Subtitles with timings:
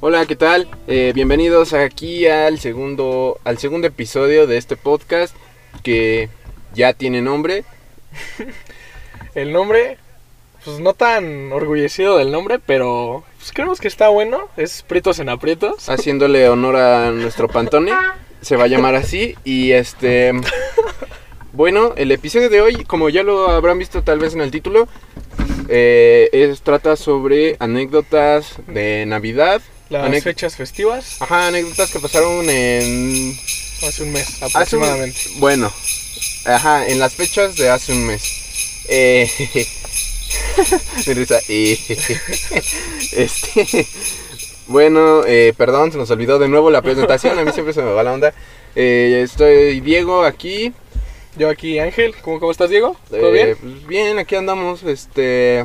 [0.00, 0.68] Hola, ¿qué tal?
[0.86, 5.34] Eh, bienvenidos aquí al segundo, al segundo episodio de este podcast
[5.82, 6.28] que
[6.72, 7.64] ya tiene nombre.
[9.34, 9.98] El nombre,
[10.64, 14.48] pues no tan orgullecido del nombre, pero pues creemos que está bueno.
[14.56, 15.88] Es Pritos en Aprietos.
[15.88, 17.90] Haciéndole honor a nuestro Pantone.
[18.40, 19.34] Se va a llamar así.
[19.42, 20.32] Y este.
[21.52, 24.86] Bueno, el episodio de hoy, como ya lo habrán visto tal vez en el título,
[25.68, 29.60] eh, es, trata sobre anécdotas de Navidad.
[29.90, 33.38] Las Anec- fechas festivas, Ajá, anécdotas que pasaron en
[33.86, 35.18] hace un mes un- aproximadamente.
[35.38, 35.72] bueno,
[36.44, 38.84] ajá, en las fechas de hace un mes.
[38.90, 39.30] Eh,
[41.48, 41.78] eh,
[43.12, 43.86] este,
[44.66, 47.38] bueno, eh, perdón, se nos olvidó de nuevo la presentación.
[47.38, 48.34] A mí siempre se me va la onda.
[48.74, 50.72] Eh, estoy Diego aquí.
[51.36, 52.14] Yo aquí, Ángel.
[52.22, 52.96] ¿Cómo, cómo estás, Diego?
[53.08, 53.56] ¿Todo Eh, bien?
[53.60, 55.64] pues bien, aquí andamos, este,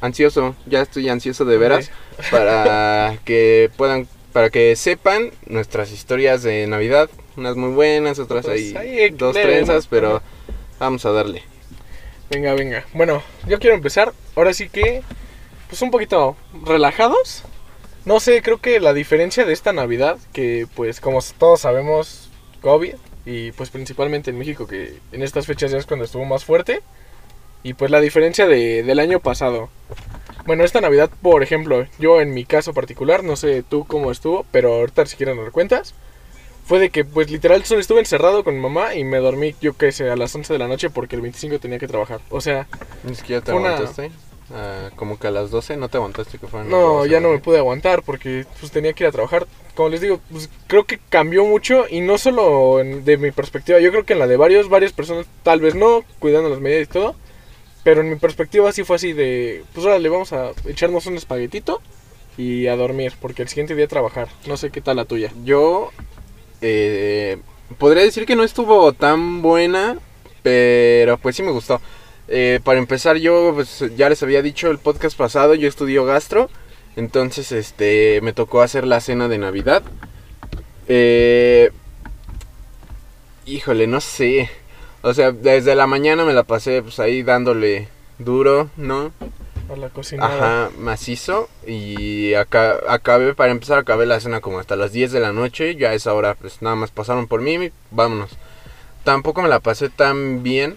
[0.00, 0.54] ansioso.
[0.66, 1.90] Ya estoy ansioso de veras
[2.30, 7.08] para que puedan, para que sepan nuestras historias de Navidad.
[7.36, 10.22] Unas muy buenas, otras Otras ahí, dos trenzas, pero
[10.78, 11.42] vamos a darle.
[12.30, 12.84] Venga, venga.
[12.92, 14.12] Bueno, yo quiero empezar.
[14.36, 15.02] Ahora sí que,
[15.68, 17.44] pues un poquito relajados.
[18.04, 22.28] No sé, creo que la diferencia de esta Navidad, que pues como todos sabemos,
[22.60, 22.94] COVID,
[23.26, 26.80] y pues principalmente en México, que en estas fechas ya es cuando estuvo más fuerte,
[27.62, 29.68] y pues la diferencia de, del año pasado.
[30.48, 34.46] Bueno, esta Navidad, por ejemplo, yo en mi caso particular, no sé tú cómo estuvo,
[34.50, 35.92] pero ahorita si quieres nos cuentas.
[36.64, 39.76] Fue de que, pues literal, solo estuve encerrado con mi mamá y me dormí, yo
[39.76, 42.20] qué sé, a las 11 de la noche porque el 25 tenía que trabajar.
[42.30, 42.66] O sea,
[43.04, 44.10] Ni siquiera te una- aguantaste.
[44.50, 47.20] Ah, como que a las 12 no te aguantaste que fueran las no, 12, ya
[47.20, 49.46] no me pude aguantar porque pues tenía que ir a trabajar.
[49.74, 53.80] Como les digo, pues creo que cambió mucho y no solo en- de mi perspectiva,
[53.80, 56.84] yo creo que en la de varios, varias personas, tal vez no, cuidando las medidas
[56.88, 57.14] y todo.
[57.88, 61.16] Pero en mi perspectiva sí fue así de, pues ahora le vamos a echarnos un
[61.16, 61.80] espaguetito
[62.36, 64.28] y a dormir, porque el siguiente día trabajar.
[64.46, 65.32] No sé qué tal la tuya.
[65.42, 65.90] Yo
[66.60, 67.38] eh,
[67.78, 69.96] podría decir que no estuvo tan buena,
[70.42, 71.80] pero pues sí me gustó.
[72.28, 76.50] Eh, para empezar, yo pues ya les había dicho el podcast pasado, yo estudio gastro,
[76.94, 79.82] entonces este me tocó hacer la cena de Navidad.
[80.88, 81.70] Eh,
[83.46, 84.50] híjole, no sé.
[85.02, 87.88] O sea, desde la mañana me la pasé pues ahí dándole
[88.18, 89.12] duro, ¿no?
[89.72, 90.26] A la cocina.
[90.26, 91.48] Ajá, macizo.
[91.66, 95.76] Y acá, acabé, para empezar, acabé la cena como hasta las 10 de la noche.
[95.76, 98.30] Ya a esa hora, pues nada más pasaron por mí y vámonos.
[99.04, 100.76] Tampoco me la pasé tan bien.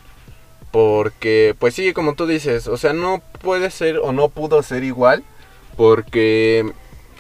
[0.71, 4.83] Porque, pues sí, como tú dices, o sea, no puede ser o no pudo ser
[4.83, 5.23] igual.
[5.77, 6.71] Porque,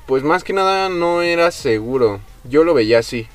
[0.05, 2.19] pues más que nada no era seguro.
[2.43, 3.27] Yo lo veía así.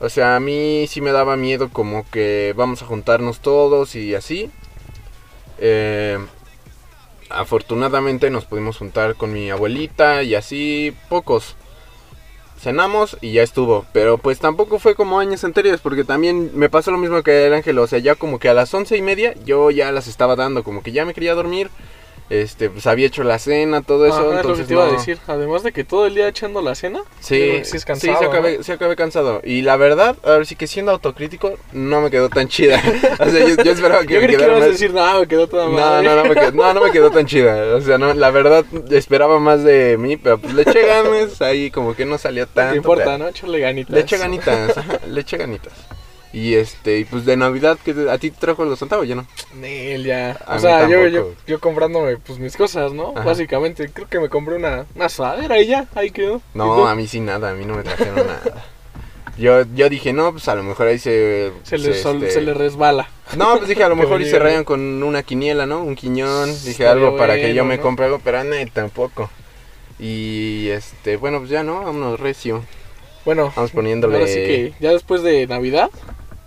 [0.00, 4.14] O sea, a mí sí me daba miedo como que vamos a juntarnos todos y
[4.14, 4.50] así.
[5.58, 6.18] Eh,
[7.30, 11.56] afortunadamente nos pudimos juntar con mi abuelita y así pocos.
[12.58, 13.84] Cenamos y ya estuvo.
[13.92, 17.54] Pero pues tampoco fue como años anteriores porque también me pasó lo mismo que el
[17.54, 17.78] ángel.
[17.78, 20.64] O sea, ya como que a las once y media yo ya las estaba dando.
[20.64, 21.70] Como que ya me quería dormir.
[22.42, 24.16] Este, pues había hecho la cena, todo eso.
[24.16, 25.18] Ajá, es lo que entonces te iba a no- decir.
[25.26, 28.18] Además de que todo el día echando la cena, Sí, sí es cansado.
[28.18, 28.74] sí ¿no?
[28.74, 29.40] acabé, cansado.
[29.44, 32.80] Y la verdad, ahora sí que siendo autocrítico, no me quedó tan chida.
[33.20, 34.92] o sea, yo, yo esperaba que Yo me creí que quedara ibas a más- decir,
[34.92, 36.06] no, me quedó toda No, madre.
[36.08, 37.74] no, no me, quedó, no, no me quedó tan chida.
[37.76, 41.70] O sea, no, la verdad esperaba más de mí, pero pues le eché ganas, ahí
[41.70, 42.70] como que no salió No tanto.
[42.72, 43.28] te importa, pero ¿no?
[43.28, 43.94] Echarle ganitas.
[43.94, 45.72] Le eché ganitas, ajá, le eché ganitas.
[46.34, 49.14] Y este, y pues de Navidad, que ¿a ti te trajo los Santa o ya
[49.14, 49.24] no?
[49.54, 50.32] Nel, ya.
[50.46, 53.12] A o sea, yo, yo, comprándome pues mis cosas, ¿no?
[53.14, 53.24] Ajá.
[53.24, 56.38] Básicamente, creo que me compré una, una sudadera y ya, ahí quedó.
[56.52, 58.64] ¿Y No, a mí sí nada, a mí no me trajeron nada.
[59.38, 61.52] Yo, yo dije, no, pues a lo mejor ahí se...
[61.62, 63.08] se, le, sol- este, se le resbala.
[63.36, 65.82] No, pues dije, a lo mejor me y se rayan con una quiniela, ¿no?
[65.84, 66.46] Un quiñón.
[66.48, 67.82] Dije Estaría algo para que yo me ¿no?
[67.82, 69.30] compre algo, pero no, tampoco.
[70.00, 72.64] Y este, bueno, pues ya no, vámonos recio.
[73.24, 74.16] Bueno, Vamos poniéndole.
[74.16, 75.90] ahora sí que ya después de Navidad,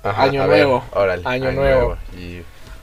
[0.09, 0.83] Ajá, año ver, nuevo.
[0.93, 1.97] órale, Año nuevo.
[2.17, 2.41] Y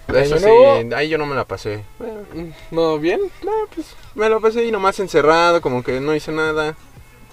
[0.08, 0.96] Año eso sí, nuevo.
[0.96, 1.84] ahí yo no me la pasé.
[1.98, 3.20] Mm, ¿no bien?
[3.42, 6.76] no, pues me la pasé ahí nomás encerrado, como que no hice nada.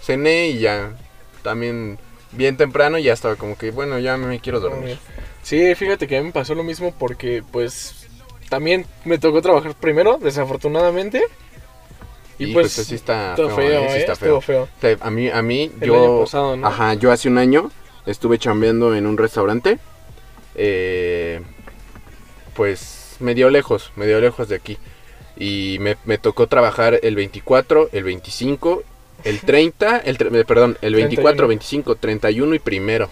[0.01, 0.91] Cené y ya.
[1.43, 1.97] También
[2.31, 4.97] bien temprano y ya estaba como que, bueno, ya me quiero dormir.
[5.43, 8.07] Sí, fíjate que a mí me pasó lo mismo porque pues
[8.49, 11.23] también me tocó trabajar primero, desafortunadamente.
[12.39, 13.99] Y Y pues, pues, está feo, feo, eh, sí ¿eh?
[13.99, 14.67] está feo.
[15.01, 16.21] A mí, a mí, El yo.
[16.21, 16.67] pasado, ¿no?
[16.67, 17.69] Ajá, yo hace un año
[18.11, 19.79] estuve chambeando en un restaurante.
[20.55, 21.41] eh,
[22.55, 24.77] pues medio lejos, medio lejos de aquí.
[25.37, 28.83] Y me, me tocó trabajar el 24, el 25,
[29.23, 31.47] el 30, el, eh, perdón, el 24, 31.
[31.47, 33.09] 25, 31 y primero.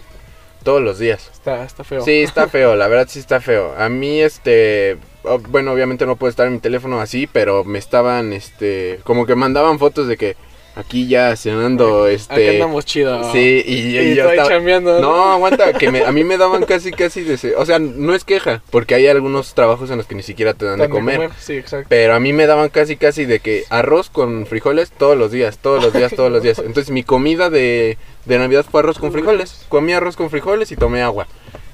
[0.62, 1.30] Todos los días.
[1.32, 2.02] Está, está feo.
[2.04, 3.74] Sí, está feo, la verdad sí está feo.
[3.78, 7.78] A mí, este, o- bueno, obviamente no puedo estar en mi teléfono así, pero me
[7.78, 10.36] estaban, este, como que mandaban fotos de que
[10.76, 12.32] Aquí ya cenando, este...
[12.32, 13.32] Acá andamos chido.
[13.32, 15.32] Sí, y, y Y yo estaba- chambeando, ¿no?
[15.32, 17.54] Aguanta, que me- a mí me daban casi, casi de...
[17.56, 20.64] O sea, no es queja, porque hay algunos trabajos en los que ni siquiera te
[20.66, 21.30] dan de de comer.
[21.40, 21.86] Sí, exacto.
[21.90, 25.58] Pero a mí me daban casi, casi de que arroz con frijoles todos los días,
[25.58, 26.58] todos los días, todos los días.
[26.64, 29.66] Entonces mi comida de, de Navidad fue arroz con frijoles.
[29.68, 31.26] Comí arroz con frijoles y tomé agua.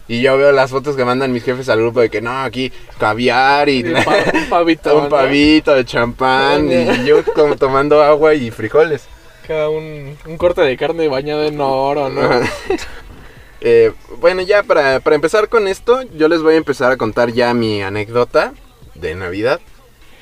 [0.08, 2.72] Y yo veo las fotos que mandan mis jefes al grupo de que no, aquí
[2.98, 5.08] caviar y Y un pa- un pavito.
[5.08, 9.04] pavito de champán y yo como tomando agua y frijoles.
[9.46, 12.28] Cada un, un corte de carne bañado en oro, ¿no?
[13.62, 17.32] Eh, bueno, ya para, para empezar con esto, yo les voy a empezar a contar
[17.32, 18.52] ya mi anécdota
[18.94, 19.60] de Navidad.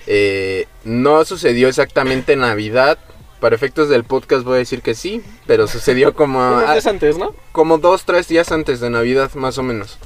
[0.06, 2.96] Eh, no sucedió exactamente en Navidad.
[3.40, 7.19] Para efectos del podcast voy a decir que sí, pero sucedió como, Unos días antes,
[7.19, 7.34] ¿no?
[7.52, 9.98] como dos, tres días antes de Navidad, más o menos.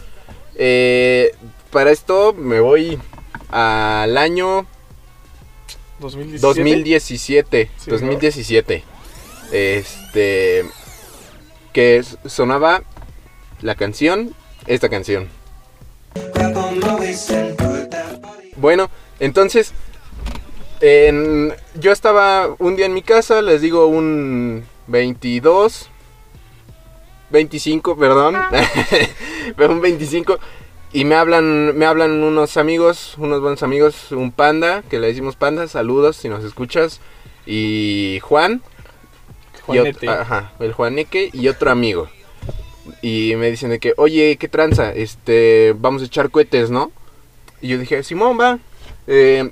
[0.56, 1.32] Eh,
[1.70, 2.98] para esto me voy
[3.50, 4.66] al año
[6.00, 6.40] 2017.
[6.40, 7.70] 2017.
[7.76, 8.84] Sí, 2017.
[9.52, 10.64] Este.
[11.72, 12.82] Que sonaba
[13.60, 14.34] la canción.
[14.66, 15.28] Esta canción.
[18.56, 18.90] Bueno,
[19.20, 19.72] entonces.
[20.80, 25.88] En- yo estaba un día en mi casa, les digo un 22.
[27.30, 28.36] 25, perdón.
[29.56, 30.38] Pero un 25.
[30.92, 35.36] Y me hablan, me hablan unos amigos, unos buenos amigos, un panda, que le decimos
[35.36, 37.00] panda, saludos si nos escuchas.
[37.44, 38.62] Y Juan,
[39.56, 40.08] y Juanete.
[40.08, 42.08] ajá, el Juaneque y otro amigo.
[43.02, 44.92] Y me dicen de que, oye, ¿qué tranza?
[44.94, 46.90] Este, vamos a echar cohetes, ¿no?
[47.60, 48.58] Y yo dije, Simón, va.
[49.06, 49.50] Eh,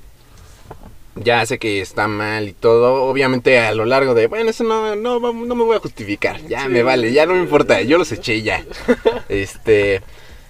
[1.23, 3.03] ya sé que está mal y todo.
[3.05, 6.41] Obviamente a lo largo de, bueno, eso no, no, no me voy a justificar.
[6.47, 6.69] Ya Sí.
[6.69, 7.81] me vale, ya no me importa.
[7.81, 8.63] Yo los eché ya.
[9.29, 10.01] este,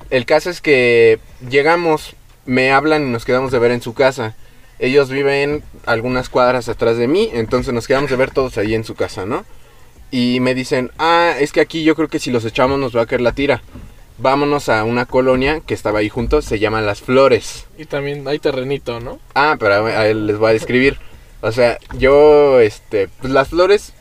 [0.10, 1.20] el caso es que
[1.50, 2.16] llegamos,
[2.46, 4.36] me hablan y nos quedamos de ver en su casa.
[4.80, 8.84] Ellos viven algunas cuadras atrás de mí, entonces nos quedamos de ver todos ahí en
[8.84, 9.44] su casa, ¿no?
[10.12, 13.02] Y me dicen, ah, es que aquí yo creo que si los echamos nos va
[13.02, 13.62] a caer la tira.
[14.20, 17.66] Vámonos a una colonia que estaba ahí junto, se llama Las Flores.
[17.78, 19.20] Y también hay terrenito, ¿no?
[19.36, 20.98] Ah, pero a les voy a describir.
[21.42, 23.94] O sea, yo, este, pues las flores,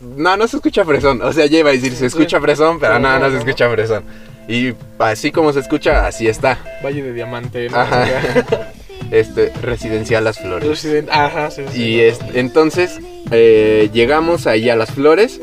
[0.00, 1.22] no, no se escucha fresón.
[1.22, 4.04] O sea, ya iba a decir, se escucha fresón, pero no, no se escucha fresón.
[4.46, 6.58] Y así como se escucha, así está.
[6.84, 7.78] Valle de Diamante, ¿no?
[7.78, 8.06] Ajá.
[9.10, 10.68] Este, residencial Las Flores.
[10.68, 11.82] Resident- Ajá, sí, sí.
[11.82, 12.98] Y es- entonces
[13.30, 15.40] eh, llegamos ahí a las flores.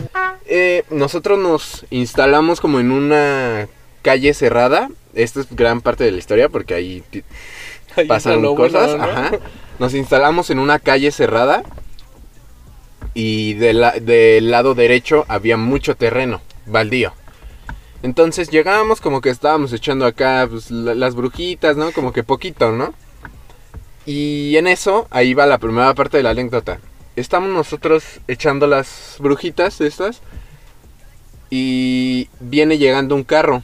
[0.47, 3.67] Eh, nosotros nos instalamos como en una
[4.01, 4.89] calle cerrada.
[5.13, 7.03] Esta es gran parte de la historia porque ahí
[8.07, 8.95] pasan bueno, cosas.
[8.97, 9.03] ¿no?
[9.03, 9.31] Ajá.
[9.79, 11.63] Nos instalamos en una calle cerrada.
[13.13, 17.13] Y de la- del lado derecho había mucho terreno, baldío.
[18.03, 21.91] Entonces llegábamos como que estábamos echando acá pues, la- las brujitas, ¿no?
[21.91, 22.93] Como que poquito, ¿no?
[24.05, 26.79] Y en eso, ahí va la primera parte de la anécdota.
[27.17, 30.21] Estamos nosotros echando las brujitas estas.
[31.49, 33.61] Y viene llegando un carro.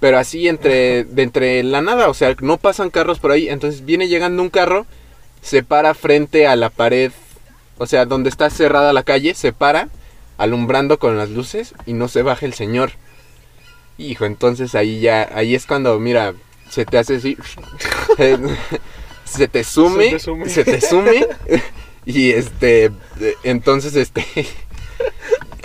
[0.00, 3.48] Pero así entre, de entre la nada, o sea, no pasan carros por ahí.
[3.48, 4.86] Entonces viene llegando un carro,
[5.42, 7.12] se para frente a la pared.
[7.78, 9.88] O sea, donde está cerrada la calle, se para,
[10.36, 12.92] alumbrando con las luces y no se baja el señor.
[13.98, 16.34] Hijo, entonces ahí ya, ahí es cuando, mira,
[16.70, 17.36] se te hace así.
[19.24, 20.48] se te sume, Se te sume.
[20.48, 21.26] se te sume.
[22.06, 22.90] y este,
[23.42, 24.24] entonces este.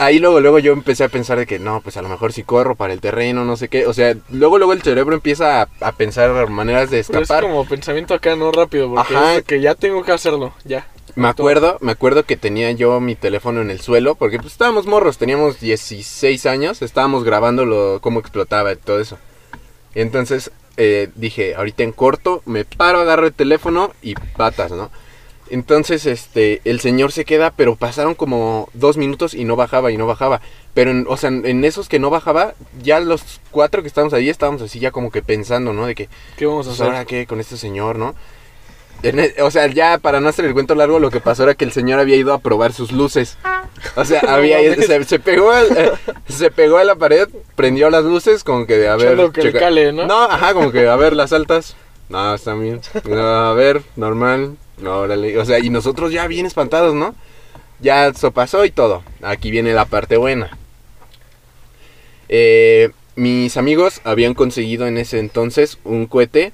[0.05, 2.43] Ahí luego, luego yo empecé a pensar de que no, pues a lo mejor si
[2.43, 3.85] corro para el terreno, no sé qué.
[3.87, 7.43] O sea, luego, luego el cerebro empieza a, a pensar maneras de Pero es escapar.
[7.43, 9.31] como pensamiento acá, no rápido, porque Ajá.
[9.31, 10.87] es de que ya tengo que hacerlo, ya.
[11.15, 14.87] Me acuerdo, me acuerdo que tenía yo mi teléfono en el suelo, porque pues estábamos
[14.87, 19.17] morros, teníamos 16 años, estábamos grabando lo, cómo explotaba y todo eso.
[19.93, 24.89] Y entonces eh, dije, ahorita en corto, me paro, agarro el teléfono y patas, ¿no?
[25.53, 29.97] Entonces, este, el señor se queda, pero pasaron como dos minutos y no bajaba y
[29.97, 30.41] no bajaba.
[30.73, 34.29] Pero, en, o sea, en, esos que no bajaba, ya los cuatro que estábamos ahí
[34.29, 35.85] estábamos así ya como que pensando, ¿no?
[35.85, 36.91] De que, ¿Qué vamos a pues, hacer?
[36.91, 38.15] ahora qué con este señor, ¿no?
[39.03, 41.65] E- o sea, ya para no hacer el cuento largo, lo que pasó era que
[41.65, 43.37] el señor había ido a probar sus luces.
[43.95, 45.91] O sea, había se, se pegó al- eh,
[46.29, 49.93] se pegó a la pared, prendió las luces como que a ver, que checa- cale,
[49.93, 50.07] ¿no?
[50.07, 51.75] No, ajá, como que a ver las altas.
[52.09, 52.81] No, están bien.
[53.07, 54.57] No, a ver, normal.
[54.79, 55.37] No, órale.
[55.37, 57.15] O sea, y nosotros ya bien espantados, ¿no?
[57.79, 59.03] Ya eso pasó y todo.
[59.21, 60.57] Aquí viene la parte buena.
[62.29, 66.51] Eh, mis amigos habían conseguido en ese entonces un cohete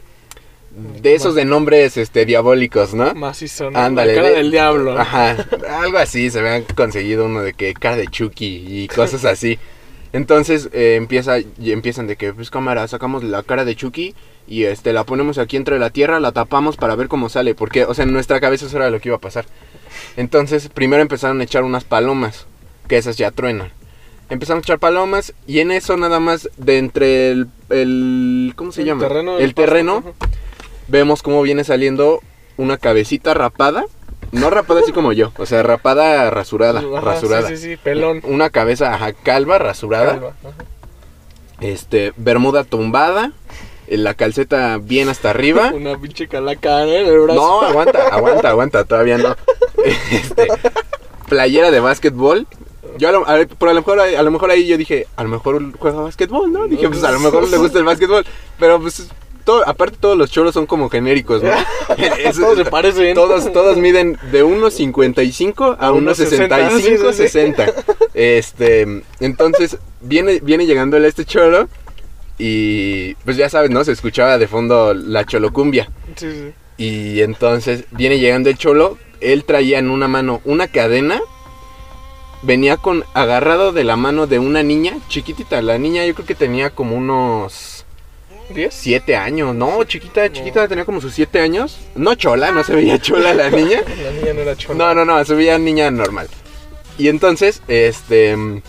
[1.02, 3.14] de esos de nombres este diabólicos, ¿no?
[3.16, 3.80] Macizo, ¿no?
[3.80, 4.98] Ándale, La cara de- del diablo.
[5.00, 5.36] Ajá,
[5.80, 9.58] algo así, se habían conseguido uno de que cara de Chucky y cosas así.
[10.12, 14.16] Entonces eh, empieza, y empiezan de que, pues cámara, sacamos la cara de Chucky
[14.48, 17.54] y este la ponemos aquí entre la tierra, la tapamos para ver cómo sale.
[17.56, 19.46] Porque, o sea, en nuestra cabeza eso era lo que iba a pasar.
[20.18, 22.48] Entonces, primero empezaron a echar unas palomas,
[22.88, 23.72] que esas ya truenan.
[24.30, 28.82] Empezaron a echar palomas y en eso nada más de entre el, el ¿cómo se
[28.82, 29.02] El llama?
[29.08, 30.04] terreno, el pasto, terreno.
[30.88, 32.22] Vemos cómo viene saliendo
[32.58, 33.86] una cabecita rapada,
[34.32, 37.48] no rapada así como yo, o sea, rapada rasurada, Ajá, rasurada.
[37.48, 38.22] Sí, sí, sí, pelón.
[38.24, 40.14] Una cabeza ajá, calva, rasurada.
[40.14, 40.66] Calva, ajá.
[41.62, 43.34] Este, bermuda tumbada,
[43.88, 45.72] eh, la calceta bien hasta arriba.
[45.74, 46.94] Una pinche calaca ¿no?
[46.94, 47.40] en el brazo.
[47.40, 49.36] No, aguanta, aguanta, aguanta, todavía no.
[50.12, 50.48] Este,
[51.30, 52.48] playera de básquetbol.
[52.98, 55.08] Yo a lo, a, ver, pero a lo mejor a lo mejor ahí yo dije,
[55.16, 56.68] a lo mejor juega básquetbol, ¿no?
[56.68, 58.26] Dije, pues a lo mejor le gusta el básquetbol,
[58.60, 59.08] pero pues
[59.50, 61.50] todo, aparte todos los choros son como genéricos, ¿no?
[61.98, 63.16] Es- Todos se parecen.
[63.16, 67.14] Todos, todos miden de 1.55 a A 1.60, 1.65, sí, sí, sí.
[67.14, 67.74] 60.
[68.14, 71.68] Este, entonces viene, viene llegando el este cholo
[72.38, 73.84] y pues ya sabes, ¿no?
[73.84, 75.90] Se escuchaba de fondo la cholocumbia.
[76.16, 76.54] Sí, sí.
[76.78, 81.20] Y entonces viene llegando el cholo, él traía en una mano una cadena,
[82.44, 85.62] venía con agarrado de la mano de una niña chiquitita.
[85.62, 87.79] La niña yo creo que tenía como unos
[88.54, 88.74] ¿Diez?
[88.74, 91.78] siete años, no, chiquita, chiquita, tenía como sus siete años.
[91.96, 93.82] No chola, no se veía chola la niña.
[94.04, 94.94] La niña no era chola.
[94.94, 96.28] No, no, no, se veía niña normal.
[96.98, 98.62] Y entonces, este, mm,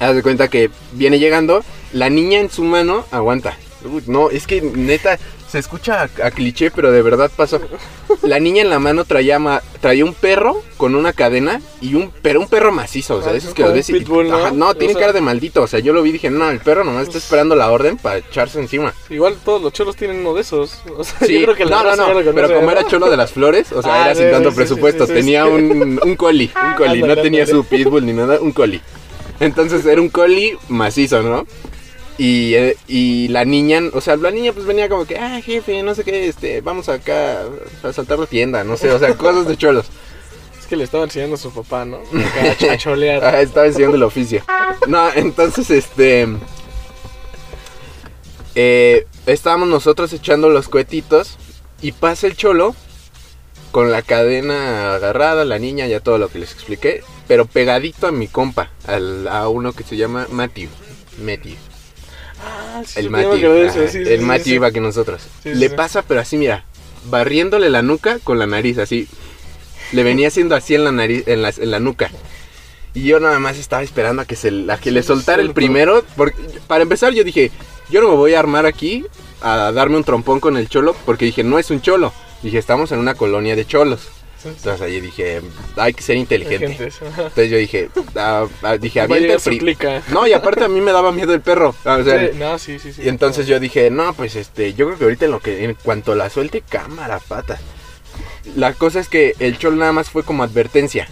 [0.00, 3.56] haz de cuenta que viene llegando, la niña en su mano, aguanta.
[3.84, 5.18] Uy, no, es que neta,
[5.54, 7.60] se escucha a, a cliché, pero de verdad pasó.
[8.22, 12.10] La niña en la mano traía, ma- traía un perro con una cadena y un,
[12.22, 14.36] pero un perro macizo, o sea, Ah, esos es que los ves y- pitbull, ¿no?
[14.36, 16.28] ajá, no, O tiene sea- cara de maldito, o sea, yo lo vi y dije,
[16.30, 18.92] no, el perro nomás está esperando la orden para echarse encima.
[19.10, 20.80] Igual todos los cholos tienen uno de esos.
[20.96, 23.16] O sea, Sí, yo creo que la no, no, no, pero como era cholo de
[23.16, 26.50] las flores, o sea, Ah, era sí, sin tanto sí, presupuesto, tenía un, un coli,
[26.54, 28.80] un coli, no tenía su pitbull ni nada, un coli.
[29.40, 31.46] Entonces era un coli macizo, ¿no?
[32.16, 35.82] Y, eh, y la niña, o sea, la niña pues venía como que, ah, jefe,
[35.82, 37.40] no sé qué, este, vamos acá
[37.82, 39.86] a saltar la tienda, no sé, o sea, cosas de cholos.
[40.60, 41.98] Es que le estaba enseñando a su papá, ¿no?
[41.98, 43.22] A chacholear.
[43.24, 44.42] Ah, estaba enseñando el oficio.
[44.86, 46.26] No, entonces, este.
[48.54, 51.36] eh, estábamos nosotros echando los cohetitos.
[51.82, 52.74] Y pasa el cholo.
[53.72, 57.02] Con la cadena agarrada, la niña, ya todo lo que les expliqué.
[57.26, 58.70] Pero pegadito a mi compa.
[58.86, 60.70] al- a uno que se llama Matthew.
[61.20, 61.56] Matthew.
[62.44, 65.22] Ah, sí, El ajá, sí, sí, el sí, iba que nosotros.
[65.44, 66.64] Le pasa, pero así, mira.
[67.06, 69.08] Barriéndole la nuca con la nariz, así.
[69.92, 72.10] Le venía haciendo así en la nariz, en la, en la nuca.
[72.94, 76.04] Y yo nada más estaba esperando a que, se, a que le soltara el primero.
[76.16, 77.50] Porque, para empezar, yo dije,
[77.90, 79.04] yo no me voy a armar aquí
[79.42, 80.94] a darme un trompón con el cholo.
[81.04, 82.12] Porque dije, no es un cholo.
[82.42, 84.08] Dije, estamos en una colonia de cholos.
[84.44, 85.40] Entonces ahí dije,
[85.76, 86.90] hay que ser inteligente.
[87.06, 90.02] Entonces yo dije, ah, ah, dije, avienta el clica.
[90.08, 91.74] No, y aparte a mí me daba miedo el perro.
[91.84, 93.02] O sea, Sí, no, sí, sí, sí.
[93.04, 95.74] y entonces yo dije, no, pues este, yo creo que ahorita en lo que, en
[95.74, 97.58] cuanto la suelte, cámara, pata.
[98.56, 101.08] La cosa es que el chol nada más fue como advertencia.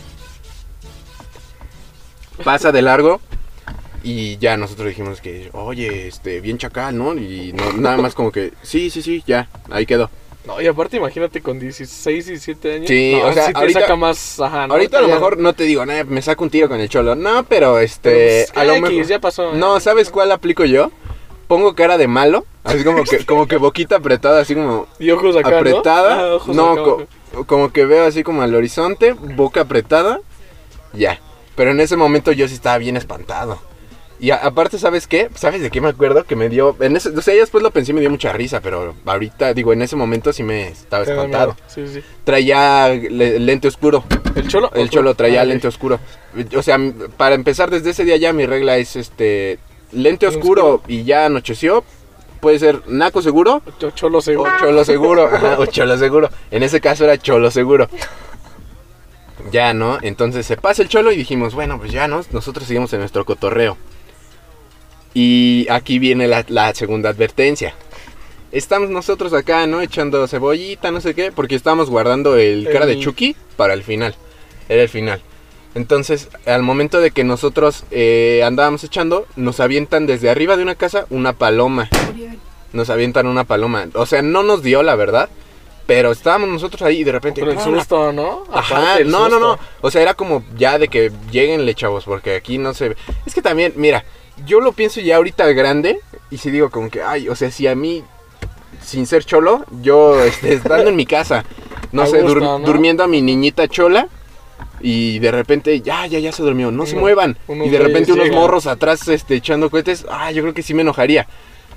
[2.44, 3.20] Pasa de largo
[4.02, 7.14] y ya nosotros dijimos que, oye, este, bien chacal, ¿no?
[7.14, 10.10] Y no, nada más como que, sí, sí, sí, ya, ahí quedó.
[10.44, 12.88] No, y aparte imagínate con 16, 17 años.
[12.88, 14.74] Sí, no, o sea, te ahorita- saca más, ajá, ¿no?
[14.74, 16.88] Ahorita a lo Ya- mejor no te digo, "Nah, me saco un tiro con el
[16.88, 17.14] cholo.
[17.14, 19.06] No, pero este, pues, a lo X, mejor...
[19.06, 19.52] ya pasó.
[19.52, 19.56] ¿eh?
[19.56, 20.90] No, ¿sabes cuál aplico yo?
[21.46, 25.36] Pongo cara de malo, así como que, como que boquita apretada, así como Y ojos
[25.36, 26.16] acá, apretada.
[26.16, 26.22] ¿no?
[26.22, 30.20] Ah, ojos No, acá, co- como que veo así como al horizonte, boca apretada,
[30.92, 31.20] ya.
[31.54, 33.60] Pero en ese momento yo sí estaba bien espantado.
[34.22, 35.28] Y a- aparte, ¿sabes qué?
[35.34, 36.22] ¿Sabes de qué me acuerdo?
[36.22, 38.32] Que me dio, en ese, o sea, ya después lo pensé y me dio mucha
[38.32, 41.56] risa, pero ahorita, digo, en ese momento sí me estaba te espantado.
[41.66, 42.04] Sí, sí.
[42.22, 44.04] Traía le- lente oscuro,
[44.36, 44.70] ¿El cholo?
[44.74, 45.98] el cholo traía Ah, lente oscuro.
[46.56, 46.78] O sea,
[47.16, 49.58] para empezar desde ese día ya mi regla es este
[49.90, 51.82] lente oscuro y ya anocheció.
[52.40, 54.50] Puede ser naco seguro Ch- Cholo o seguro.
[54.60, 55.26] cholo seguro.
[55.32, 56.30] Ajá, o cholo seguro.
[56.52, 57.88] En ese caso era cholo seguro.
[59.50, 59.98] Ya, ¿no?
[60.02, 62.20] Entonces se pasa el cholo y dijimos, bueno, pues ya, ¿no?
[62.30, 63.76] Nosotros seguimos en nuestro cotorreo.
[65.14, 67.74] Y aquí viene la, la segunda advertencia.
[68.50, 69.80] Estamos nosotros acá, ¿no?
[69.80, 74.14] Echando cebollita, no sé qué, porque estábamos guardando el cara de Chucky para el final.
[74.68, 75.22] Era el final.
[75.74, 80.74] Entonces, al momento de que nosotros eh, andábamos echando, nos avientan desde arriba de una
[80.74, 81.88] casa una paloma.
[82.72, 83.86] Nos avientan una paloma.
[83.94, 85.30] O sea, no nos dio la verdad.
[85.86, 87.40] Pero estábamos nosotros ahí y de repente.
[87.40, 88.44] Pero el susto, ¿no?
[88.52, 89.56] Ajá, no, no, no.
[89.56, 89.66] susto.
[89.80, 92.96] O sea, era como ya de que lleguenle, chavos, porque aquí no se ve.
[93.26, 94.04] Es que también, mira,
[94.46, 97.66] yo lo pienso ya ahorita grande y si digo como que, ay, o sea, si
[97.66, 98.02] a mí,
[98.82, 101.44] sin ser cholo, yo este, estando en mi casa,
[101.92, 102.58] no sé, gusto, dur- ¿no?
[102.60, 104.08] durmiendo a mi niñita chola.
[104.84, 107.38] Y de repente, ya, ya, ya se durmió, no se muevan.
[107.48, 108.40] Y de repente unos llegan.
[108.40, 110.04] morros atrás este, echando cohetes.
[110.10, 111.28] Ah, yo creo que sí me enojaría.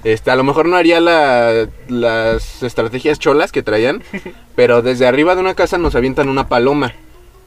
[0.03, 4.01] Este, a lo mejor no haría la- las estrategias cholas que traían,
[4.55, 6.93] pero desde arriba de una casa nos avientan una paloma.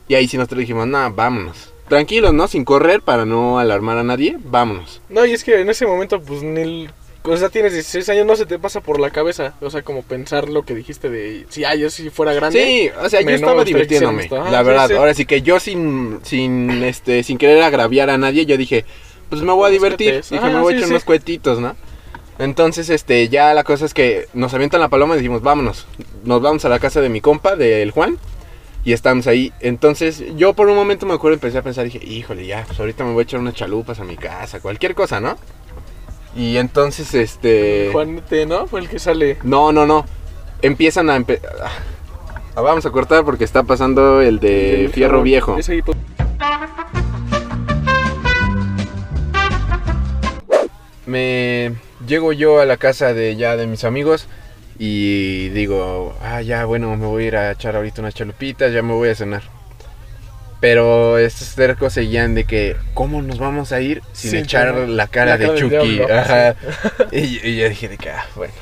[0.07, 1.73] Y ahí sí nosotros dijimos, no, vámonos.
[1.89, 2.49] Tranquilos, ¿no?
[2.49, 5.01] Sin correr para no alarmar a nadie, vámonos.
[5.09, 6.89] No, y es que en ese momento, pues ni.
[7.25, 9.55] O sea, tienes 16 años, no se te pasa por la cabeza.
[9.61, 11.47] O sea, como pensar lo que dijiste de.
[11.49, 12.65] Si, ah, yo si fuera grande.
[12.65, 14.89] Sí, o sea, yo estaba divirtiéndome, la sí, verdad.
[14.89, 14.95] sí.
[14.95, 18.85] Ahora sí que yo sin, sin, este, sin querer agraviar a nadie, yo dije,
[19.29, 20.23] pues me voy a divertir.
[20.23, 21.77] Dije, Ajá, me voy a echar unos cuetitos, ¿no?
[22.39, 25.87] Entonces, este, ya la cosa es que nos avientan la paloma y dijimos, vámonos.
[26.25, 28.17] Nos vamos a la casa de mi compa, del Juan.
[28.85, 29.53] Y estamos ahí.
[29.61, 33.05] Entonces, yo por un momento me acuerdo, empecé a pensar, dije, híjole, ya, pues ahorita
[33.05, 35.37] me voy a echar unas chalupas a mi casa, cualquier cosa, ¿no?
[36.37, 37.91] Y entonces, este...
[37.93, 38.67] Juanete, ¿no?
[38.67, 39.39] Fue el que sale.
[39.43, 40.07] No, no, no.
[40.63, 41.17] Empiezan a...
[41.19, 41.41] empe-
[42.55, 45.23] Ah, Vamos a cortar porque está pasando el de El Fierro.
[45.23, 45.57] Viejo.
[45.59, 45.95] Equipo.
[51.07, 51.75] Me
[52.07, 54.27] llego yo a la casa de ya de mis amigos
[54.79, 58.83] y digo, ah, ya, bueno, me voy a ir a echar ahorita unas chalupitas, ya
[58.83, 59.43] me voy a cenar.
[60.61, 65.07] Pero estos tercos seguían de que, ¿cómo nos vamos a ir sin Sin echar la
[65.07, 65.89] cara la de cara Chucky?
[65.89, 66.57] diablo, Ajá.
[67.13, 68.53] Y, y yo dije de que, ah, bueno.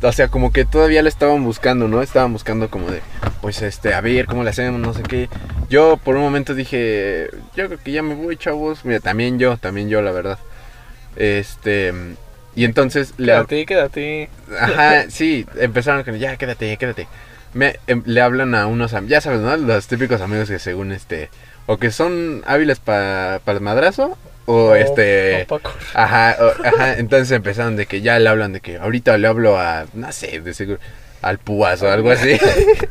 [0.00, 2.02] O sea, como que todavía lo estaban buscando, ¿no?
[2.02, 3.00] Estaban buscando como de,
[3.42, 5.28] pues, este, a ver cómo le hacemos, no sé qué.
[5.68, 8.84] Yo por un momento dije, yo creo que ya me voy, chavos.
[8.84, 10.38] Mira, también yo, también yo, la verdad.
[11.16, 11.92] Este,
[12.60, 14.28] y entonces le, Quédate, quédate.
[14.60, 17.06] Ajá, sí, empezaron con, ya, quédate, quédate.
[17.54, 19.56] Me, em, le hablan a unos, ya sabes, ¿no?
[19.56, 21.30] Los típicos amigos que según este,
[21.66, 25.46] o que son hábiles para el madrazo, o este...
[25.94, 29.58] Ajá, o- ajá, entonces empezaron de que ya le hablan de que ahorita le hablo
[29.58, 30.78] a, no sé, de seguro,
[31.22, 32.38] al Púas o algo así.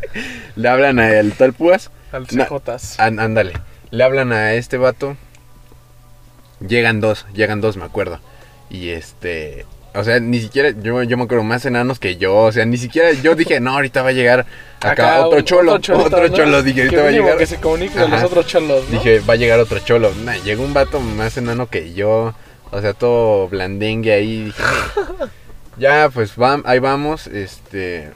[0.55, 2.25] le hablan a el tal Púas, Al.
[2.27, 2.99] CJs.
[2.99, 3.53] Án- ándale,
[3.91, 5.17] le hablan a este vato.
[6.65, 8.19] Llegan dos, llegan dos, me acuerdo.
[8.69, 12.51] Y este, o sea, ni siquiera, yo, yo me acuerdo más enanos que yo, o
[12.51, 14.45] sea, ni siquiera, yo dije, no, ahorita va a llegar
[14.81, 16.27] acá, otro cholo, otro, cholito, ¿no?
[16.29, 17.37] cholo, dije, ahorita va a llegar.
[17.37, 18.25] que se comunique con los Ajá.
[18.27, 18.91] otros cholos, ¿no?
[18.91, 20.11] Dije, va a llegar otro cholo.
[20.23, 22.33] Nah, llegó un vato más enano que yo.
[22.69, 24.43] O sea, todo blandengue ahí.
[24.43, 24.63] Dije,
[25.77, 27.27] ya, pues vam- ahí vamos.
[27.27, 28.09] Este.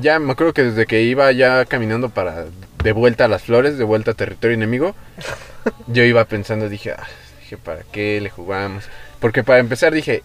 [0.00, 2.44] Ya me acuerdo que desde que iba ya caminando para.
[2.84, 4.94] De vuelta a las flores, de vuelta a territorio enemigo.
[5.86, 7.06] yo iba pensando, dije, "Ah",
[7.40, 8.84] dije, ¿para qué le jugamos?
[9.20, 10.22] Porque para empezar dije.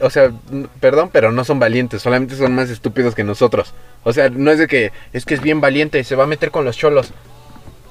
[0.00, 0.30] O sea,
[0.80, 3.72] perdón, pero no son valientes, solamente son más estúpidos que nosotros.
[4.04, 6.50] O sea, no es de que es que es bien valiente, se va a meter
[6.50, 7.12] con los cholos.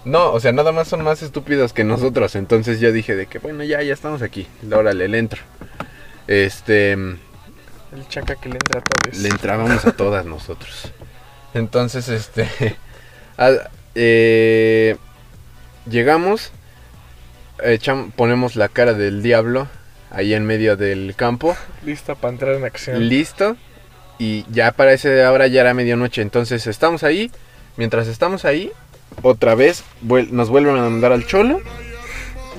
[0.03, 2.35] No, o sea, nada más son más estúpidos que nosotros.
[2.35, 4.45] Entonces yo dije de que, bueno, ya, ya estamos aquí.
[4.71, 5.41] Órale, le entro.
[6.27, 7.17] Este, El
[8.09, 9.17] chaca que le entra a todos.
[9.17, 10.91] le entrábamos a todas nosotros.
[11.55, 12.47] Entonces, este,
[13.39, 14.95] a- eh,
[15.89, 16.51] llegamos,
[18.15, 19.67] ponemos la cara del diablo
[20.15, 21.55] ahí en medio del campo.
[21.83, 23.07] Lista para entrar en acción.
[23.07, 23.57] Listo.
[24.17, 26.21] Y ya para ese ahora ya era medianoche.
[26.21, 27.31] Entonces estamos ahí.
[27.77, 28.71] Mientras estamos ahí,
[29.21, 31.59] otra vez vuel- nos vuelven a mandar al cholo.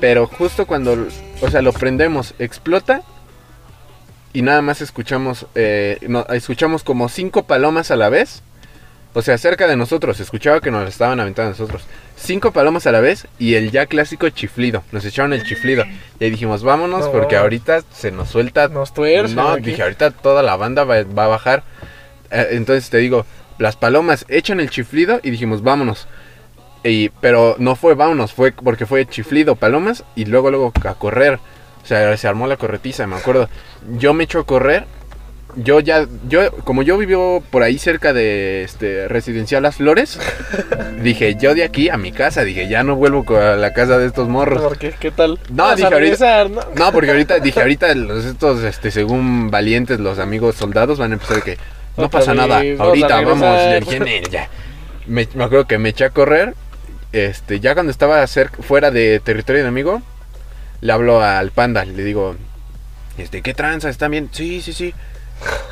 [0.01, 1.09] Pero justo cuando,
[1.41, 3.03] o sea, lo prendemos, explota.
[4.35, 8.43] Y nada más escuchamos, eh, no, escuchamos como cinco palomas a la vez.
[9.19, 11.87] O sea, cerca de nosotros, escuchaba que nos estaban aventando a nosotros.
[12.17, 14.85] Cinco palomas a la vez y el ya clásico chiflido.
[14.93, 15.85] Nos echaron el chiflido.
[16.21, 17.13] Y ahí dijimos, vámonos No.
[17.13, 19.71] porque ahorita se nos suelta Nos tuercen no, aquí.
[19.71, 21.65] dije, ahorita toda la banda va, va a bajar.
[22.31, 23.25] Eh, entonces te digo,
[23.57, 26.07] las palomas echan el chiflido y dijimos, vámonos.
[26.85, 31.39] Y, pero no fue vámonos, fue porque fue chiflido, palomas y luego luego a correr.
[31.83, 33.49] O sea, se armó la corretiza, me acuerdo.
[33.97, 34.85] Yo me echo a correr.
[35.59, 40.19] Yo ya, yo, como yo vivo por ahí cerca de este residencial Las Flores,
[41.03, 44.07] dije, yo de aquí a mi casa, dije, ya no vuelvo a la casa de
[44.07, 44.61] estos morros.
[44.63, 45.41] Porque, ¿qué tal?
[45.51, 46.61] No, dije a ahorita- regresar, ¿no?
[46.77, 51.15] No, porque ahorita, dije, ahorita los estos, este, según valientes, los amigos soldados van a
[51.15, 51.57] empezar que
[51.97, 53.71] no Otra pasa nada, ahorita vamos regresar.
[53.71, 54.49] le dije, "Nel, ya.
[55.07, 56.53] Me, me acuerdo que me eché a correr,
[57.13, 60.03] este, ya cuando estaba cerca, fuera de territorio enemigo,
[60.83, 62.37] le hablo al panda, le digo,
[63.17, 63.89] este, ¿qué tranza?
[63.89, 64.29] ¿Están bien?
[64.33, 64.93] Sí, sí, sí.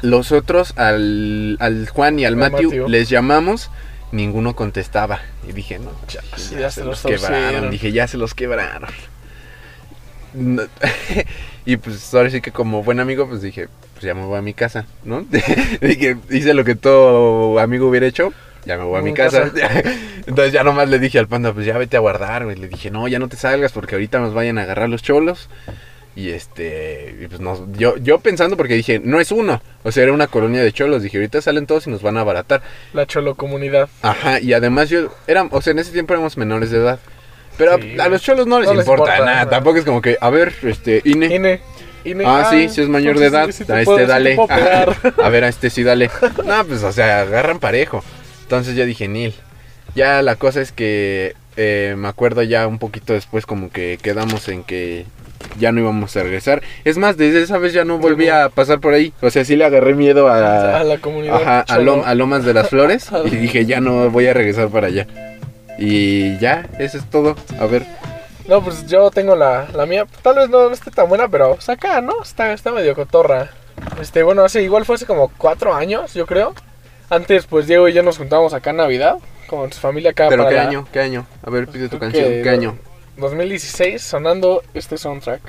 [0.03, 2.89] Los otros, al, al Juan y al Matthew, Matthew.
[2.89, 3.71] les llamamos,
[4.13, 5.21] ninguno contestaba.
[5.49, 6.21] Y dije, no, ya,
[6.53, 7.71] Ya ya se se los quebraron.
[7.71, 8.91] Dije, ya se los quebraron.
[10.35, 10.65] No-
[11.65, 14.43] y pues ahora sí que como buen amigo, pues dije, pues ya me voy a
[14.43, 15.25] mi casa, ¿no?
[15.81, 18.33] dije, hice lo que todo amigo hubiera hecho,
[18.65, 19.51] ya me voy a mi Mi casa.
[20.27, 22.57] Entonces ya nomás le dije al panda, pues ya vete a guardar, güey.
[22.57, 25.49] Le dije, no, ya no te salgas porque ahorita nos vayan a agarrar los cholos.
[26.17, 30.05] Y este, y pues nos, yo, yo pensando porque dije, no es uno, o sea,
[30.05, 31.03] era una colonia de cholos.
[31.03, 32.63] Dije, ahorita salen todos y nos van a abaratar.
[32.93, 33.89] La cholo comunidad.
[34.03, 37.01] Ajá, y además yo, era, o sea, en ese tiempo éramos menores de edad.
[37.59, 37.97] Pero Sí.
[37.99, 39.45] a, a los cholos no les, No les importa, nada.
[39.45, 39.51] no.
[39.51, 41.35] Tampoco es como que, a ver, este, INE.
[41.35, 41.61] INE.
[42.05, 42.25] INE.
[42.27, 44.37] Ah, sí, si es mayor de edad, sí te a este puedo- dale.
[44.49, 44.87] Ajá,
[45.23, 46.11] a ver, a este sí dale.
[46.45, 48.05] No, pues, o sea, agarran parejo.
[48.43, 49.35] Entonces yo dije, Nil.
[49.97, 54.49] Ya la cosa es que eh, me acuerdo ya un poquito después como que quedamos
[54.49, 55.07] en que
[55.59, 56.63] ya no íbamos a regresar.
[56.85, 59.13] Es más, desde esa vez ya no volví a pasar por ahí.
[59.23, 61.37] O sea, sí le agarré miedo a, A la comunidad.
[61.37, 61.79] ajá, a.
[61.79, 65.07] Lom- a Lomas de las Flores y dije ya no voy a regresar para allá.
[65.79, 67.37] Y ya, eso es todo.
[67.59, 67.85] A ver,
[68.47, 70.07] No, pues yo tengo la, la mía.
[70.23, 72.23] Tal vez no, no esté tan buena, pero pues acá, ¿no?
[72.23, 73.51] Está, está medio cotorra.
[74.01, 76.55] Este, bueno, hace igual fue hace como cuatro años, yo creo.
[77.11, 80.45] Antes, pues Diego y yo nos juntábamos acá en Navidad con su familia acá pero
[80.45, 80.89] para ¿qué la- año?
[80.93, 81.27] ¿Qué año?
[81.45, 82.43] A ver, pide tu Creo canción.
[82.43, 82.79] ¿Qué año?
[83.17, 85.41] 2016 sonando este soundtrack.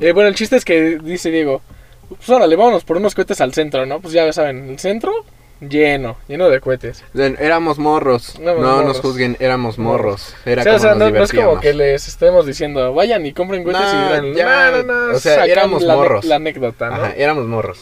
[0.00, 1.60] Eh, bueno, el chiste es que dice Diego,
[2.08, 4.00] pues órale, vámonos por unos cohetes al centro, ¿no?
[4.00, 5.12] Pues ya saben, el centro
[5.60, 7.04] lleno, lleno de cohetes.
[7.14, 8.38] Éramos morros.
[8.40, 10.34] No nos juzguen, éramos morros.
[10.44, 12.92] Era O sea, como o sea, nos no, no es como que les estemos diciendo,
[12.94, 16.24] vayan y compren cohetes No, y ya, no, no, no, o sea, éramos la, morros.
[16.24, 16.94] la anécdota, ¿no?
[16.96, 17.78] Ajá, éramos morros.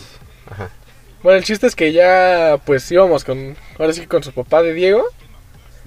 [0.50, 0.70] Ajá.
[1.22, 4.62] Bueno, el chiste es que ya, pues íbamos con, ahora sí que con su papá
[4.62, 5.04] de Diego.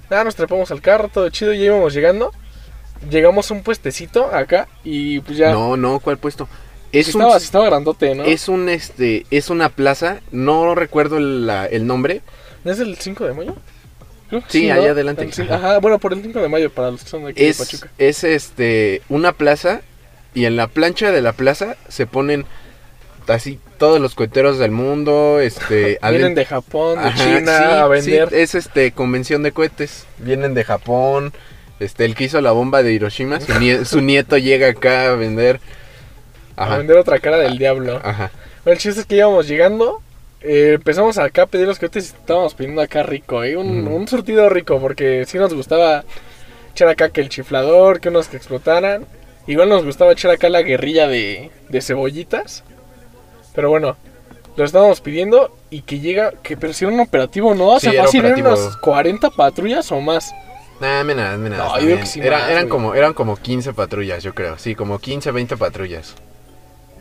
[0.09, 2.31] Nada, nos trepamos al carro, todo chido, ya íbamos llegando.
[3.09, 5.51] Llegamos a un puestecito acá y pues ya.
[5.51, 6.47] No, no, ¿cuál puesto?
[6.91, 8.23] sí Es un, estaba, sí estaba grandote, ¿no?
[8.23, 12.21] es un, este, es una plaza, no recuerdo la- el nombre.
[12.63, 13.55] ¿No es el 5 de mayo?
[14.47, 14.75] Sí, ¿no?
[14.75, 15.23] allá adelante.
[15.35, 15.55] El Ajá.
[15.55, 17.89] Ajá, bueno, por el 5 de mayo, para los que son de aquí de Pachuca.
[17.97, 19.81] es, este, una plaza
[20.33, 22.45] y en la plancha de la plaza se ponen
[23.27, 27.87] así todos los coheteros del mundo, este, Vienen de Japón, de Ajá, China sí, a
[27.87, 28.29] vender.
[28.29, 30.05] sí, es este convención de cohetes.
[30.19, 31.33] Vienen de Japón.
[31.81, 35.15] Este, el que hizo la bomba de Hiroshima, su, nie- su nieto llega acá a
[35.15, 35.59] vender.
[36.55, 36.77] A Ajá.
[36.77, 37.99] vender otra cara del diablo.
[38.01, 38.31] Ajá.
[38.63, 39.99] Bueno, el chiste es que íbamos llegando.
[40.45, 43.57] eh, empezamos acá a pedir los cohetes y estábamos pidiendo acá rico, ¿eh?
[43.57, 43.87] Un, Mm.
[43.93, 46.03] un surtido rico, porque sí nos gustaba
[46.71, 49.05] echar acá que el chiflador, que unos que explotaran.
[49.45, 52.63] Igual nos gustaba echar acá la guerrilla de, de cebollitas.
[53.53, 53.97] Pero bueno,
[54.55, 57.69] lo estábamos pidiendo y que llega, que pero si era un operativo, ¿no?
[57.69, 60.31] O Sí, sea, era fácil eran unas 40 patrullas o más.
[60.79, 61.57] Nah, menos, menos.
[61.57, 62.69] No, yo que sí Era- más, eran, güey.
[62.69, 64.57] como, eran como 15 patrullas, yo creo.
[64.57, 66.15] Sí, como 15, 20 patrullas.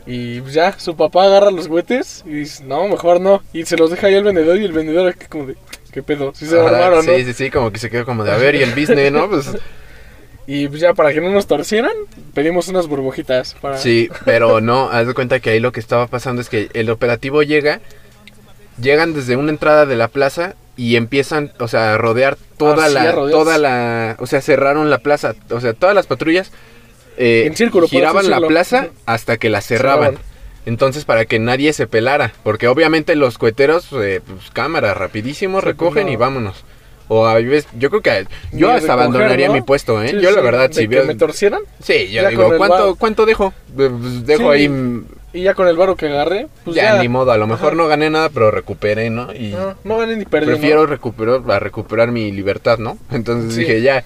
[0.05, 3.41] Y pues ya, su papá agarra los cohetes y dice, no, mejor no.
[3.53, 5.55] Y se los deja ahí al vendedor y el vendedor aquí como de,
[5.91, 6.33] ¿qué pedo?
[6.35, 7.13] Si se Ajá, armaron, ¿no?
[7.15, 9.29] Sí, sí, sí, como que se quedó como de, a ver, y el business, ¿no?
[9.29, 9.49] Pues
[10.45, 11.93] Y pues ya para que no nos torcieran,
[12.33, 13.77] pedimos unas burbujitas para...
[13.77, 16.89] sí, pero no, haz de cuenta que ahí lo que estaba pasando es que el
[16.89, 17.79] operativo llega,
[18.81, 22.89] llegan desde una entrada de la plaza y empiezan, o sea, a rodear toda Ah,
[22.89, 26.51] la, toda la, o sea, cerraron la plaza, o sea, todas las patrullas
[27.17, 30.13] eh, En círculo, giraban la plaza hasta que la cerraban.
[30.15, 30.33] Cerraban.
[30.65, 32.33] Entonces, para que nadie se pelara.
[32.41, 36.11] Porque obviamente los coheteros, eh, pues cámara, rapidísimo, Sí, recogen pues, no.
[36.11, 36.63] y vámonos.
[37.09, 39.53] O a veces, yo creo que yo hasta recoger, abandonaría ¿no?
[39.53, 40.09] mi puesto, ¿eh?
[40.09, 41.05] Sí, yo la verdad, si veo...
[41.05, 43.53] me torcieran Sí, yo ya digo, ¿cuánto, bar- ¿cuánto dejo?
[43.77, 44.71] Eh, pues, dejo ahí...
[45.33, 47.01] y ya con el varo que agarré, pues ya, ya...
[47.01, 47.75] ni modo, a lo mejor Ajá.
[47.75, 49.33] no gané nada, pero recuperé, ¿no?
[49.33, 50.51] Y No, no gané ni perdí, ¿no?
[50.53, 52.97] prefiero recuperar, a recuperar mi libertad, ¿no?
[53.11, 53.59] Entonces Sí.
[53.61, 54.03] dije, ya,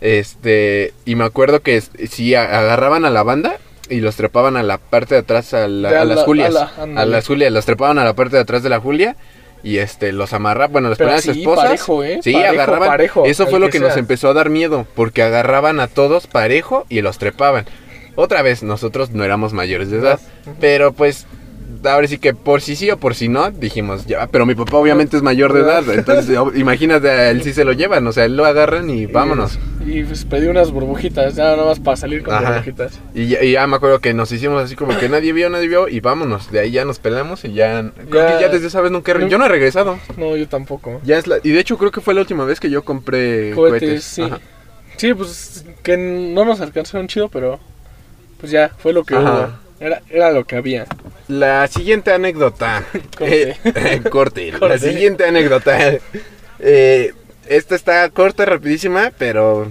[0.00, 0.92] este...
[1.04, 3.56] Y me acuerdo que si agarraban a la banda
[3.88, 6.24] y los trepaban a la parte de atrás, a, la- De a a las la-
[6.24, 6.48] Julias.
[6.48, 7.10] a la- A, ándale.
[7.10, 9.16] las Julias, los trepaban a la parte de atrás de la Julia
[9.66, 11.64] y este los amarraban, bueno, les Pero ponían a sus así, esposas.
[11.64, 12.20] parejo, ¿eh?
[12.22, 12.88] Sí, Parejo, agarraban.
[12.88, 16.26] parejo, Eso fue lo que que nos empezó a dar miedo, porque agarraban a todos
[16.28, 17.66] parejo y los trepaban.
[18.14, 20.20] Otra vez, nosotros no éramos mayores de edad,
[20.60, 21.26] pero pues
[21.84, 24.76] ahora sí que por si sí o por si no, dijimos, ya, pero mi papá
[24.76, 28.24] obviamente es mayor de edad, entonces imagínate, a él sí se lo llevan, o sea,
[28.24, 29.58] él lo agarran y vámonos.
[29.86, 32.50] Y pues pedí unas burbujitas, ya nada más para salir con Ajá.
[32.54, 32.98] burbujitas.
[33.14, 35.68] Y ya, y ya me acuerdo que nos hicimos así como que nadie vio, nadie
[35.68, 36.50] vio y vámonos.
[36.50, 37.92] De ahí ya nos pelamos y ya.
[38.10, 39.16] Creo Ya- que ya desde esa vez nunca.
[39.28, 39.98] Yo no he regresado.
[40.16, 41.00] No, yo tampoco.
[41.04, 43.52] Ya es la, y de hecho creo que fue la última vez que yo compré
[43.54, 44.04] Cohetes, cohetes.
[44.04, 44.22] sí.
[44.22, 44.40] Ajá.
[44.96, 47.60] Sí, pues que no nos alcanzaron chido, pero
[48.40, 49.22] pues ya, fue lo que Ajá.
[49.32, 49.66] hubo.
[49.78, 50.86] Era, era lo que había.
[51.28, 52.84] La siguiente anécdota.
[53.18, 53.56] Corte.
[53.64, 54.52] Eh, corte.
[54.60, 55.78] La siguiente anécdota.
[56.58, 57.12] Eh,
[57.50, 59.70] esta está corta, rapidísima, pero.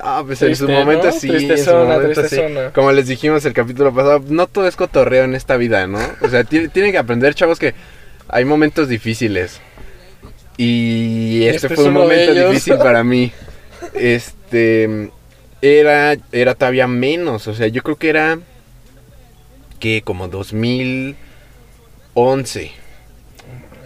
[0.00, 1.12] Ah, pues en su momento ¿no?
[1.12, 1.28] sí.
[1.30, 2.40] en su momento sí.
[2.74, 5.98] Como les dijimos el capítulo pasado, no todo es cotorreo en esta vida, ¿no?
[6.22, 7.74] O sea, ti- tienen que aprender, chavos, que
[8.28, 9.60] hay momentos difíciles.
[10.56, 13.30] Y este, Este fue es un momento difícil para mí.
[13.92, 15.10] Este.
[15.60, 17.46] Era, era todavía menos.
[17.46, 18.38] O sea, yo creo que era.
[19.82, 22.70] Que como 2011.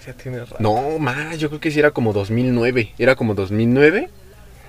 [0.06, 0.58] Ya tienes razón.
[0.60, 2.92] No, más, yo creo que sí era como 2009.
[2.98, 4.10] Era como 2009.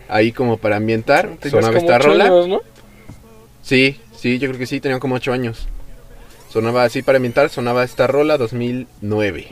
[0.07, 1.29] Ahí como para ambientar.
[1.49, 2.27] Sonaba esta rola.
[2.27, 2.61] años, ¿no?
[3.61, 5.67] Sí, sí, yo creo que sí, tenían como 8 años.
[6.49, 9.49] Sonaba así para ambientar, sonaba esta rola 2009.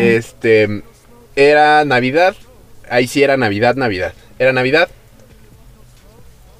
[0.00, 0.82] Este,
[1.36, 2.34] era Navidad,
[2.88, 4.14] ahí sí era Navidad, Navidad.
[4.38, 4.88] Era Navidad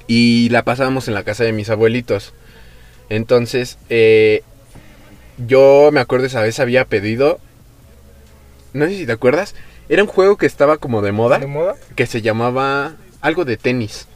[0.09, 2.33] y la pasábamos en la casa de mis abuelitos.
[3.09, 4.41] Entonces, eh,
[5.37, 7.39] yo me acuerdo esa vez había pedido,
[8.73, 9.53] no sé si te acuerdas,
[9.87, 11.75] era un juego que estaba como de moda, ¿De moda?
[11.95, 14.07] que se llamaba algo de tenis,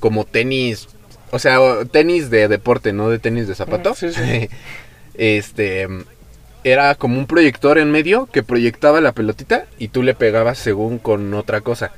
[0.00, 0.88] como tenis,
[1.30, 3.94] o sea, tenis de deporte, no de tenis de zapato.
[3.94, 4.48] Sí, sí.
[5.14, 5.86] este,
[6.64, 10.98] era como un proyector en medio que proyectaba la pelotita y tú le pegabas según
[10.98, 11.92] con otra cosa.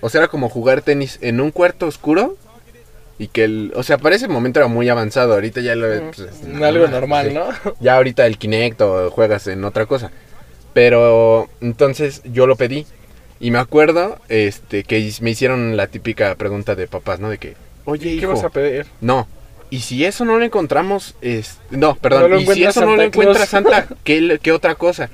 [0.00, 2.36] O sea, era como jugar tenis en un cuarto oscuro
[3.18, 6.28] y que el, o sea, para ese momento era muy avanzado, ahorita ya lo pues,
[6.46, 7.46] mm, Algo normal, ¿no?
[7.80, 10.10] Ya ahorita el Kinect o juegas en otra cosa.
[10.74, 12.86] Pero entonces yo lo pedí.
[13.38, 17.28] Y me acuerdo este, que me hicieron la típica pregunta de papás, ¿no?
[17.30, 17.54] De que,
[17.84, 18.86] oye, ¿Qué hijo, vas a pedir?
[19.00, 19.26] no.
[19.68, 21.58] Y si eso no lo encontramos, es...
[21.70, 23.46] no, perdón, y si eso no lo encuentra.
[23.46, 25.10] Santa, ¿qué, qué otra cosa?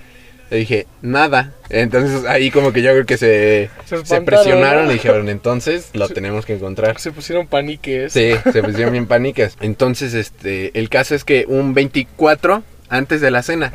[0.53, 1.55] Le dije, nada.
[1.71, 6.45] Entonces ahí como que yo creo que se, Se presionaron y dijeron, entonces lo tenemos
[6.45, 7.01] que encontrar.
[7.01, 8.13] Se pusieron paniques.
[8.13, 9.57] Sí, se pusieron bien pánicas.
[9.63, 13.73] Entonces, este, el caso es que un 24 antes de la cena,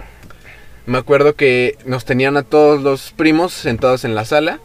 [0.86, 4.60] me acuerdo que nos tenían a todos los primos sentados en la sala,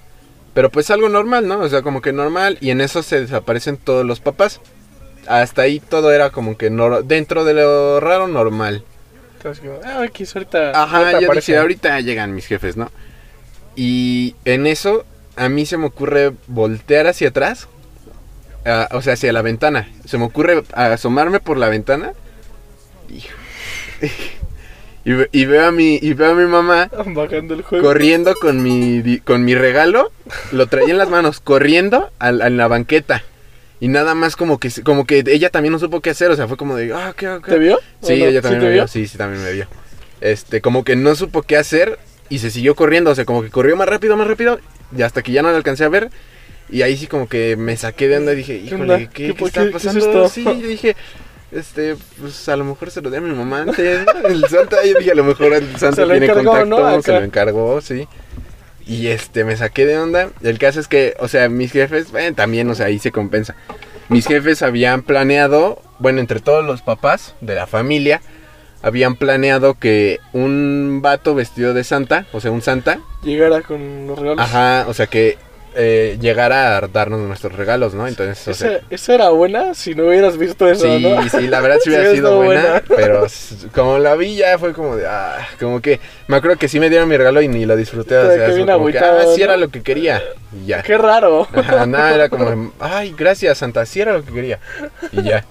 [0.53, 1.61] pero pues algo normal, ¿no?
[1.61, 4.61] O sea, como que normal, y en eso se desaparecen todos los papás.
[5.29, 6.69] Hasta ahí todo era como que
[7.07, 8.85] dentro de lo raro normal.
[9.43, 10.71] Entonces, como, ah, X, ahorita.
[10.71, 12.93] Ajá, ahorita yo dije, ahorita llegan mis jefes, ¿no?
[13.75, 17.67] Y en eso a mí se me ocurre voltear hacia atrás,
[18.93, 19.89] o sea, hacia la ventana.
[20.05, 22.13] Se me ocurre asomarme por la ventana
[25.05, 27.85] y, y veo a mi y veo a mi mamá Bajando el juego.
[27.85, 30.13] corriendo con mi con mi regalo,
[30.53, 33.25] lo traía en las manos, corriendo a, en la banqueta.
[33.83, 36.47] Y nada más como que como que ella también no supo qué hacer, o sea,
[36.47, 37.51] fue como de, ah, qué, qué.
[37.51, 37.81] ¿Te vio?
[38.01, 38.87] Sí, ella también te me vio.
[38.87, 39.67] Sí, sí, también me vio.
[40.21, 43.11] Este, como que no supo qué hacer y se siguió corriendo.
[43.11, 44.61] O sea, como que corrió más rápido, más rápido.
[44.97, 46.11] Y hasta que ya no la alcancé a ver.
[46.71, 49.65] Y ahí sí como que me saqué de onda y dije, híjole, ¿qué, ¿Qué está
[49.65, 49.99] es pasando?
[49.99, 50.29] esto?
[50.29, 50.95] sí, yo dije,
[51.51, 54.07] este, pues a lo mejor se lo di a mi mamá antes.
[54.25, 57.03] El Santa, yo dije, a lo mejor el Santa tiene encargó, contacto, ¿no?
[57.03, 58.07] se lo encargó, sí.
[58.87, 60.31] Y este, me saqué de onda.
[60.43, 63.55] El caso es que, o sea, mis jefes, bueno, también, o sea, ahí se compensa.
[64.09, 68.21] Mis jefes habían planeado, bueno, entre todos los papás de la familia,
[68.83, 74.19] habían planeado que un vato vestido de Santa, o sea, un Santa, Llegara con los
[74.19, 74.45] regalos.
[74.45, 75.39] ajá, o sea, que
[75.75, 78.07] eh, llegara a darnos nuestros regalos, ¿no?
[78.07, 81.29] Entonces, o sea, Esa, esa era buena si no hubieras visto eso, Sí, ¿no?
[81.29, 82.83] sí, la verdad sí hubiera Sí, sido buena, buena.
[82.97, 83.27] pero
[83.75, 86.91] como la vi ya fue como de, ah, como que, me acuerdo que sí me
[86.91, 89.45] dieron mi regalo y ni lo disfruté, o sea, como que, agüitado, ah, sí ¿no?
[89.45, 90.83] era lo que quería, y ya.
[90.83, 91.49] Qué raro.
[91.53, 94.59] Ajá, nada, era como, ay, gracias Santa, sí era lo que quería,
[95.13, 95.45] y ya.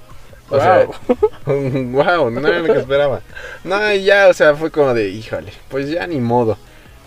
[0.50, 0.62] O Wow.
[0.62, 0.86] sea,
[1.46, 3.22] wow, no era lo que esperaba.
[3.64, 6.58] No, y ya, o sea, fue como de, híjole, pues ya ni modo.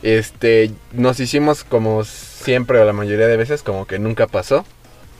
[0.05, 4.67] Este, nos hicimos como siempre o la mayoría de veces como que nunca pasó.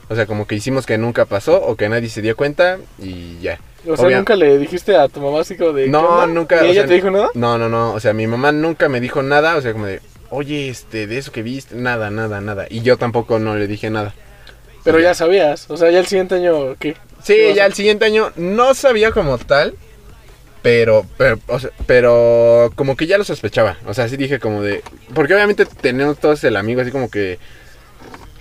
[0.09, 3.39] O sea, como que hicimos que nunca pasó o que nadie se dio cuenta y
[3.41, 3.59] ya.
[3.87, 5.87] O sea, nunca le dijiste a tu mamá así como de.
[5.87, 7.29] No, nunca, ¿Y o ella sea, te dijo nada?
[7.33, 10.01] No, no, no, o sea, mi mamá nunca me dijo nada, o sea, como de,
[10.29, 12.67] oye, este, de eso que viste, nada, nada, nada.
[12.69, 14.13] Y yo tampoco no le dije nada.
[14.83, 15.67] Pero ya sabías.
[15.71, 16.93] O sea, ya el siguiente año, ¿qué?
[16.93, 19.73] ¿Qué Sí, ya el siguiente año no sabía como tal,
[20.65, 23.77] pero, pero, o sea, pero como que ya lo sospechaba.
[23.85, 24.81] O sea, sí dije como de,
[25.13, 27.37] porque obviamente tenemos todos el amigo así como que...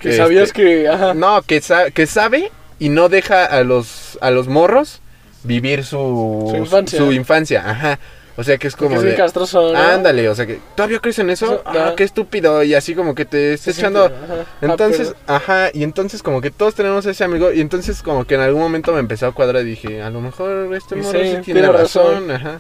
[0.01, 0.89] Que este, sabías que.
[0.89, 1.13] Ajá.
[1.13, 5.03] No, que, sa- que sabe y no deja a los, a los morros
[5.43, 6.99] vivir su, Su infancia.
[6.99, 7.99] su infancia, ajá.
[8.37, 9.15] O sea, que es como de...
[9.15, 9.77] castroso.
[9.77, 11.95] Ándale, o sea que todavía crees en eso, Eso, ah, no.
[11.97, 14.07] qué estúpido, y así como que te está Sí, sí, echando...
[14.07, 14.45] ajá.
[14.61, 18.35] Entonces, Ah, ajá, y entonces como que todos tenemos ese amigo, y entonces como que
[18.35, 21.37] en algún momento me empezó a cuadrar y dije, a lo mejor este morro sí,
[21.45, 22.59] tiene, razón, ajá.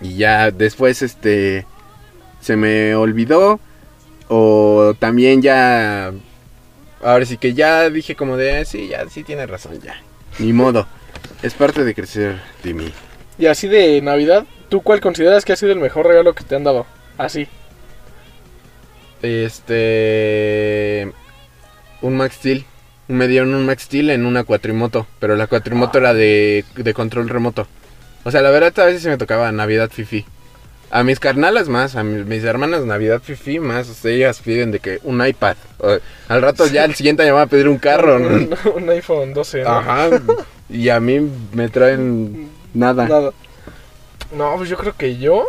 [0.00, 1.66] Y ya después, este,
[2.40, 3.58] se me olvidó,
[4.28, 6.12] o también ya,
[7.02, 10.00] ahora sí que ya dije como de, "Ah, sí, ya, sí tiene razón, ya,
[10.38, 10.86] ni modo,
[11.42, 12.92] es parte de crecer de mí.
[12.92, 13.09] pero-
[13.40, 16.54] Y así de Navidad, ¿tú cuál consideras que ha sido el mejor regalo que te
[16.54, 16.86] han dado?
[17.18, 17.48] Así.
[19.22, 21.10] Este.
[22.02, 22.64] Un Max Steel.
[23.08, 25.06] Me dieron un Max Steel en una cuatrimoto.
[25.18, 27.66] Pero la cuatrimoto era de, de control remoto.
[28.24, 30.24] O sea, la verdad, a veces se me tocaba Navidad Fifi.
[30.92, 33.88] A mis carnalas más, a mis, mis hermanas Navidad Fifi más.
[33.88, 35.56] o sea, ellas piden de que un iPad.
[35.78, 35.98] O-
[36.28, 38.18] al rato ya el siguiente año van a pedir un carro.
[38.18, 38.28] ¿no?
[38.28, 39.62] Un, un iPhone 12.
[39.62, 39.68] ¿no?
[39.70, 40.10] Ajá.
[40.68, 41.20] Y a mí
[41.52, 43.06] me traen nada.
[43.08, 43.30] Nada.
[44.32, 45.46] No, pues yo creo que yo.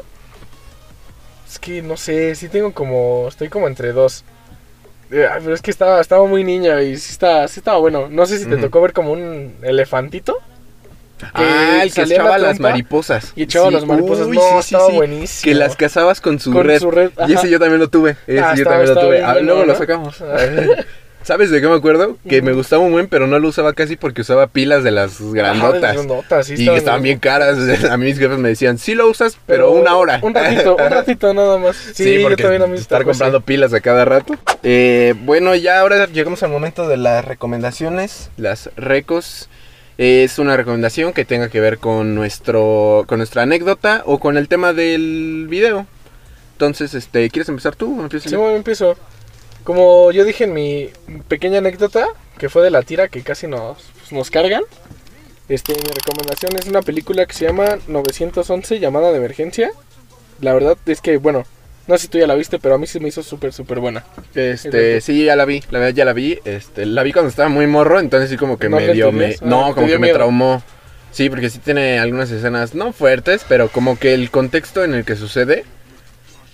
[1.48, 3.28] Es que no sé, sí tengo como.
[3.28, 4.24] Estoy como entre dos.
[5.12, 8.08] Eh, ay, Pero es que estaba, estaba muy niña y sí, está, sí estaba bueno.
[8.10, 10.38] No sé si te tocó ver como un elefantito.
[11.34, 13.34] ah, el que la echaba las mariposas.
[13.36, 14.28] Y echaba Sí, las mariposas.
[14.28, 14.96] uy, no, sí, sí, estaba sí.
[14.96, 15.44] buenísimo.
[15.52, 16.80] Que las cazabas con su Con red.
[16.80, 18.16] su red, Y ese yo también lo tuve.
[18.26, 19.18] Ese Ah, yo estaba- también lo tuve.
[19.18, 19.78] bien Ah, luego lo ¿no?
[19.78, 20.16] sacamos.
[21.24, 22.18] ¿Sabes de qué me acuerdo?
[22.28, 25.16] Que me gustaba un buen, pero no lo usaba casi porque usaba pilas de las
[25.22, 25.94] Ajá, de grandotas.
[25.94, 27.58] grandotas, sí, y que estaban bien caras.
[27.92, 30.20] A mí mis jefes me decían, sí lo usas, pero, una hora.
[30.24, 31.76] Un ratito, un ratito nada más.
[31.94, 33.44] Sí, Sí, yo porque también a mí estar comprando sí.
[33.46, 34.34] pilas a cada rato.
[34.64, 38.30] Eh, bueno, ya ahora llegamos al momento de las recomendaciones.
[38.38, 39.48] Las recos.
[39.98, 44.48] Es una recomendación que tenga que ver con nuestro con nuestra anécdota o con el
[44.48, 45.86] tema del video.
[46.54, 48.42] Entonces, este, ¿quieres empezar tú o empiezo Sí, yo?
[48.42, 48.96] bueno, empiezo.
[49.64, 50.90] Como yo dije en mi
[51.28, 54.64] pequeña anécdota, que fue de la tira que casi nos, pues, nos cargan.
[55.50, 59.72] Este, mi recomendación es una película que se llama 911, llamada de emergencia.
[60.40, 61.46] La verdad es que, bueno,
[61.88, 63.80] no sé si tú ya la viste, pero a mí se me hizo súper, súper
[63.80, 64.06] buena.
[64.34, 66.40] Este, sí, ya la vi, la verdad ya la vi.
[66.46, 69.34] Este, la vi cuando estaba muy morro, entonces sí como que ¿No me dio, me?
[69.34, 70.16] Ah, no, ¿te como que me miedo?
[70.16, 70.64] traumó.
[71.12, 75.04] Sí, porque sí tiene algunas escenas no fuertes, pero como que el contexto en el
[75.04, 75.66] que sucede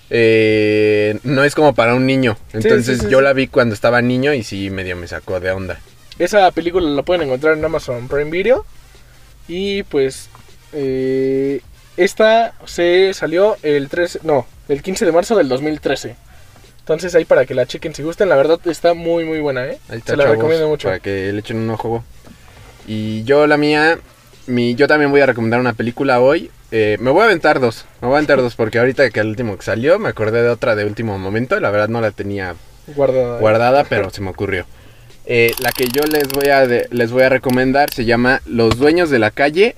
[0.10, 2.38] eh, no es como para un niño.
[2.54, 5.52] Entonces sí, sí, yo la vi cuando estaba niño y sí medio me sacó de
[5.52, 5.80] onda.
[6.20, 8.65] Esa película la pueden encontrar en Amazon Prime Video.
[9.48, 10.30] Y pues,
[10.74, 11.62] eh,
[11.96, 16.15] esta se salió el 3, no, el 15 de marzo del 2013.
[16.80, 19.78] Entonces ahí para que la chequen si gusten, la verdad está muy muy buena, ¿eh?
[19.89, 20.88] Ahí está, se la chavos, recomiendo mucho.
[20.88, 22.04] Para que le echen un ojo.
[22.88, 24.00] Y yo la mía,
[24.48, 26.50] mi, yo también voy a recomendar una película hoy.
[26.72, 29.28] Eh, me voy a aventar dos, me voy a aventar dos porque ahorita que el
[29.28, 31.60] último que salió me acordé de otra de último momento.
[31.60, 32.56] La verdad no la tenía
[32.88, 33.40] Guarda.
[33.40, 34.66] guardada, pero se me ocurrió.
[35.26, 38.78] Eh, la que yo les voy, a de- les voy a recomendar se llama Los
[38.78, 39.76] Dueños de la Calle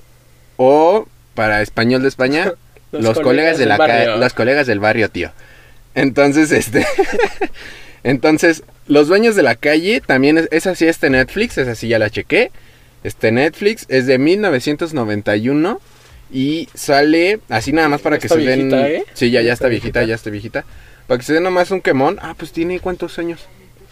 [0.56, 2.52] o, para español de España,
[2.92, 5.30] Los, colegas, de del la calle, los colegas del barrio, tío.
[5.94, 6.84] Entonces, este,
[8.02, 11.88] entonces, Los Dueños de la Calle también es, esa sí está en Netflix, esa sí
[11.88, 12.50] ya la chequé.
[13.02, 15.80] Este Netflix es de 1991
[16.32, 19.04] y sale así nada más para que se den viejita, ¿eh?
[19.14, 20.04] Sí, ya ya está está viejita, viejita.
[20.08, 20.64] ya está viejita.
[21.06, 22.18] Para que se den nomás un quemón.
[22.22, 23.40] Ah, pues tiene cuántos años?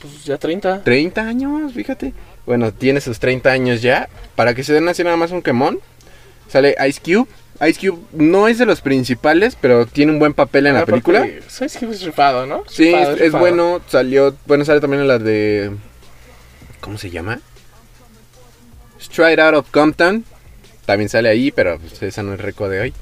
[0.00, 0.84] Pues ya 30.
[0.84, 2.12] 30 años, fíjate.
[2.46, 4.08] Bueno, tiene sus 30 años ya.
[4.36, 5.80] Para que se den así nada más un quemón.
[6.48, 7.28] Sale Ice Cube.
[7.68, 11.02] Ice Cube no es de los principales, pero tiene un buen papel en la Aparte,
[11.02, 11.26] película.
[11.48, 12.62] ¿Sabes qué es rifado, no?
[12.68, 13.80] Sí, es, bueno.
[13.88, 14.36] Salió.
[14.46, 15.72] Bueno, sale también en la de.
[16.80, 17.40] ¿Cómo se llama?
[19.00, 20.24] Straight Out of Compton.
[20.86, 22.94] También sale ahí, pero pues, esa no es reco de hoy.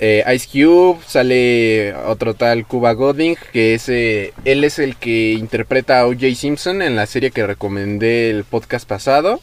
[0.00, 6.00] Eh, Ice Cube, sale otro tal Cuba Gooding, que es, él es el que interpreta
[6.00, 6.34] a O.J.
[6.36, 9.40] Simpson en la serie que recomendé el podcast pasado.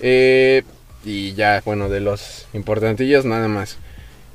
[0.00, 0.62] Eh,
[1.04, 3.78] y ya, bueno, de los importantillos nada más.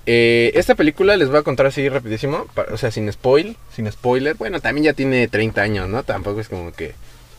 [0.06, 4.36] Eh, esta película les voy a contar así rapidísimo, o sea, sin spoil, sin spoiler.
[4.36, 6.04] Bueno, también ya tiene 30 años, ¿no?
[6.04, 6.94] Tampoco es como que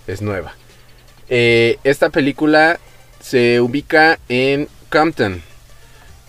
[0.06, 0.54] es nueva.
[1.28, 2.78] Eh, esta película
[3.20, 5.42] se ubica en Compton.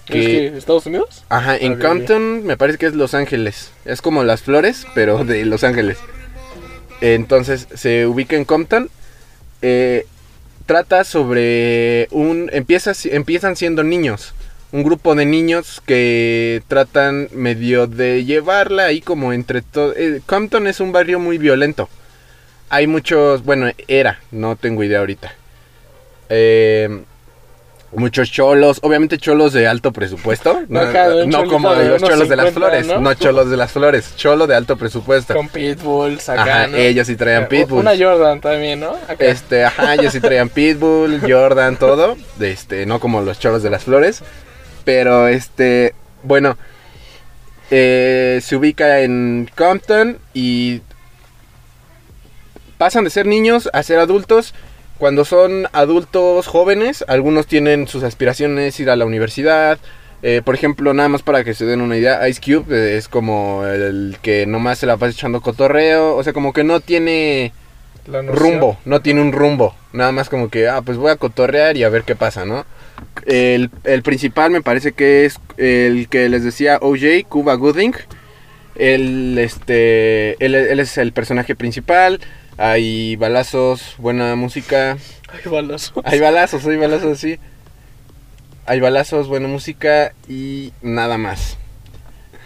[0.07, 1.23] ¿Es que Estados Unidos?
[1.29, 1.79] Ajá, en.
[1.79, 3.71] Compton me parece que es Los Ángeles.
[3.85, 5.97] Es como las flores, pero de Los Ángeles.
[7.01, 8.89] Entonces se ubica en Compton.
[9.61, 10.05] Eh,
[10.65, 12.49] trata sobre un...
[12.53, 14.33] Empieza, empiezan siendo niños.
[14.71, 19.93] Un grupo de niños que tratan medio de llevarla ahí como entre todo...
[20.25, 21.89] Compton es un barrio muy violento.
[22.69, 23.43] Hay muchos...
[23.43, 25.33] Bueno, era, no tengo idea ahorita.
[26.29, 27.03] Eh,
[27.91, 30.61] muchos cholos, obviamente cholos de alto presupuesto.
[30.69, 30.83] No,
[31.25, 32.87] no como de los cholos de las 50, flores.
[32.87, 33.01] ¿no?
[33.01, 33.13] ¿no?
[33.15, 34.15] cholos de las flores.
[34.15, 35.33] Cholo de alto presupuesto.
[35.33, 37.81] Con pitbulls acá, Ajá, ellos sí traían pitbulls.
[37.81, 38.95] Una Jordan también, ¿no?
[39.07, 39.25] Acá.
[39.25, 42.17] Este, ajá, ellos sí traían Pitbull, Jordan, todo.
[42.39, 44.21] Este, no como los choros de las flores.
[44.85, 46.57] Pero este, bueno,
[47.71, 50.81] eh, se ubica en Compton y
[52.79, 54.55] pasan de ser niños a ser adultos.
[54.97, 59.77] Cuando son adultos jóvenes, algunos tienen sus aspiraciones ir a la universidad.
[60.23, 63.07] Eh, por ejemplo, nada más para que se den una idea, Ice Cube eh, es
[63.07, 66.15] como el que nomás se la pasa echando cotorreo.
[66.15, 67.51] O sea, como que no tiene
[68.07, 69.75] rumbo, no tiene un rumbo.
[69.91, 72.65] Nada más como que, ah, pues voy a cotorrear y a ver qué pasa, ¿no?
[73.25, 77.93] El, el principal me parece que es el que les decía OJ, Cuba Gooding.
[78.75, 82.21] Él, este, él, él es el personaje principal.
[82.61, 84.97] Hay balazos, buena música.
[85.31, 85.93] Ay, balas.
[86.03, 87.39] Hay balazos, hay balazos, sí.
[88.65, 91.57] Hay balazos, buena música y nada más.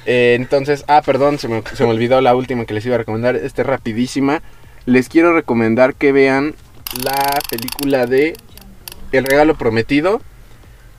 [0.05, 2.99] Eh, entonces, ah, perdón, se me, se me olvidó la última que les iba a
[2.99, 3.35] recomendar.
[3.35, 4.43] Esta es rapidísima.
[4.85, 6.53] Les quiero recomendar que vean
[7.03, 8.35] la película de
[9.11, 10.21] El regalo prometido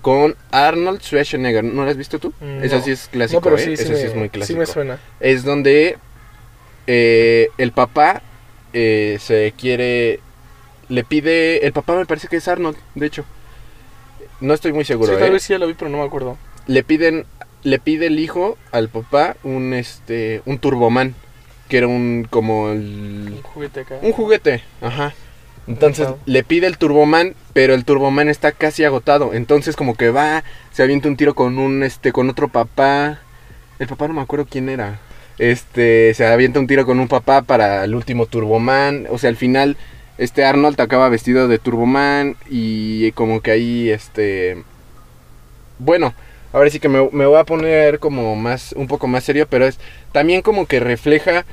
[0.03, 1.63] con Arnold Schwarzenegger.
[1.63, 2.33] ¿No la has visto tú?
[2.41, 2.83] Mm, Esa no.
[2.83, 3.61] sí es clásico, No, pero ¿eh?
[3.65, 4.99] sí, sí, Esa me, sí es muy sí clásico me suena.
[5.21, 5.99] es donde
[6.89, 8.21] eh, el papá
[8.75, 10.21] eh, se quiere
[10.91, 13.25] le pide el papá me parece que es Arnold de hecho
[14.41, 15.33] no estoy muy seguro sí, tal ¿eh?
[15.33, 16.37] vez sí ya lo vi, pero no me acuerdo.
[16.67, 17.25] le piden
[17.63, 21.15] le pide el hijo al papá un este un turboman
[21.69, 23.99] que era un como el- Un juguete acá.
[24.03, 25.15] un juguete, ajá.
[25.67, 29.33] Entonces le pide el Turboman, pero el Turboman está casi agotado.
[29.33, 33.19] Entonces como que va, se avienta un tiro con un este con otro papá.
[33.79, 35.01] El papá no me acuerdo quién era.
[35.39, 39.37] Este, se avienta un tiro con un papá para el último Turboman, o sea, al
[39.37, 39.77] final
[40.17, 44.63] este Arnold acaba vestido de Turboman y como que ahí este
[45.79, 46.15] bueno,
[46.53, 49.67] ahora sí que me, me voy a poner como más un poco más serio, pero
[49.67, 49.79] es
[50.13, 51.45] también como que refleja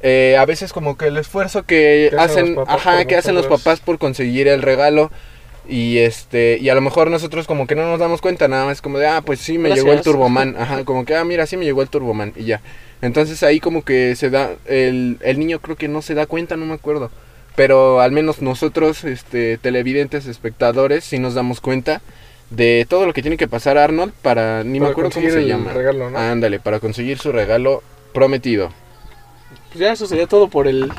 [0.00, 3.34] eh, a veces como que el esfuerzo que, hacen hacen, los papás ajá, que hacen
[3.34, 5.10] los papás por conseguir el regalo
[5.68, 8.80] y este y a lo mejor nosotros como que no nos damos cuenta nada más
[8.80, 10.04] como de ah pues sí me llegó el Gracias.
[10.04, 12.60] Turboman, ajá, como que ah mira sí me llegó el Turboman y ya.
[13.02, 16.56] Entonces ahí como que se da el, el niño creo que no se da cuenta,
[16.56, 17.10] no me acuerdo.
[17.54, 22.00] Pero al menos nosotros, este, televidentes, espectadores, sí nos damos cuenta
[22.50, 25.46] de todo lo que tiene que pasar Arnold para, ni me acuerdo cómo se el
[25.48, 25.72] llama.
[25.72, 26.16] regalo, ¿no?
[26.18, 27.82] Ándale, para conseguir su regalo
[28.14, 28.70] prometido.
[29.68, 30.90] Pues ya eso sería todo por el,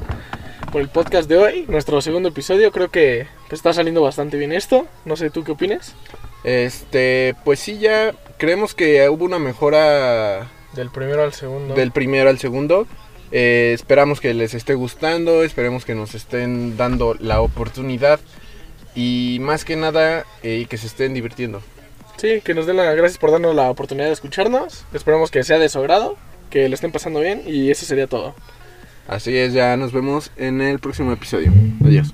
[0.72, 1.66] por el podcast de hoy.
[1.70, 2.72] Nuestro segundo episodio.
[2.72, 4.86] Creo que está saliendo bastante bien esto.
[5.06, 5.96] No sé tú qué opinas.
[6.44, 11.76] Este, pues sí, ya creemos que hubo una mejora Del primero al segundo.
[11.76, 12.88] del primero al segundo.
[13.32, 18.20] Eh, esperamos que les esté gustando, esperemos que nos estén dando la oportunidad
[18.96, 21.62] y más que nada eh, que se estén divirtiendo.
[22.18, 24.84] Sí, que nos den la gracias por darnos la oportunidad de escucharnos.
[24.94, 26.18] Esperamos que sea de su agrado,
[26.50, 28.34] que le estén pasando bien y eso sería todo.
[29.08, 31.52] Así es, ya nos vemos en el próximo episodio.
[31.86, 32.14] Adiós.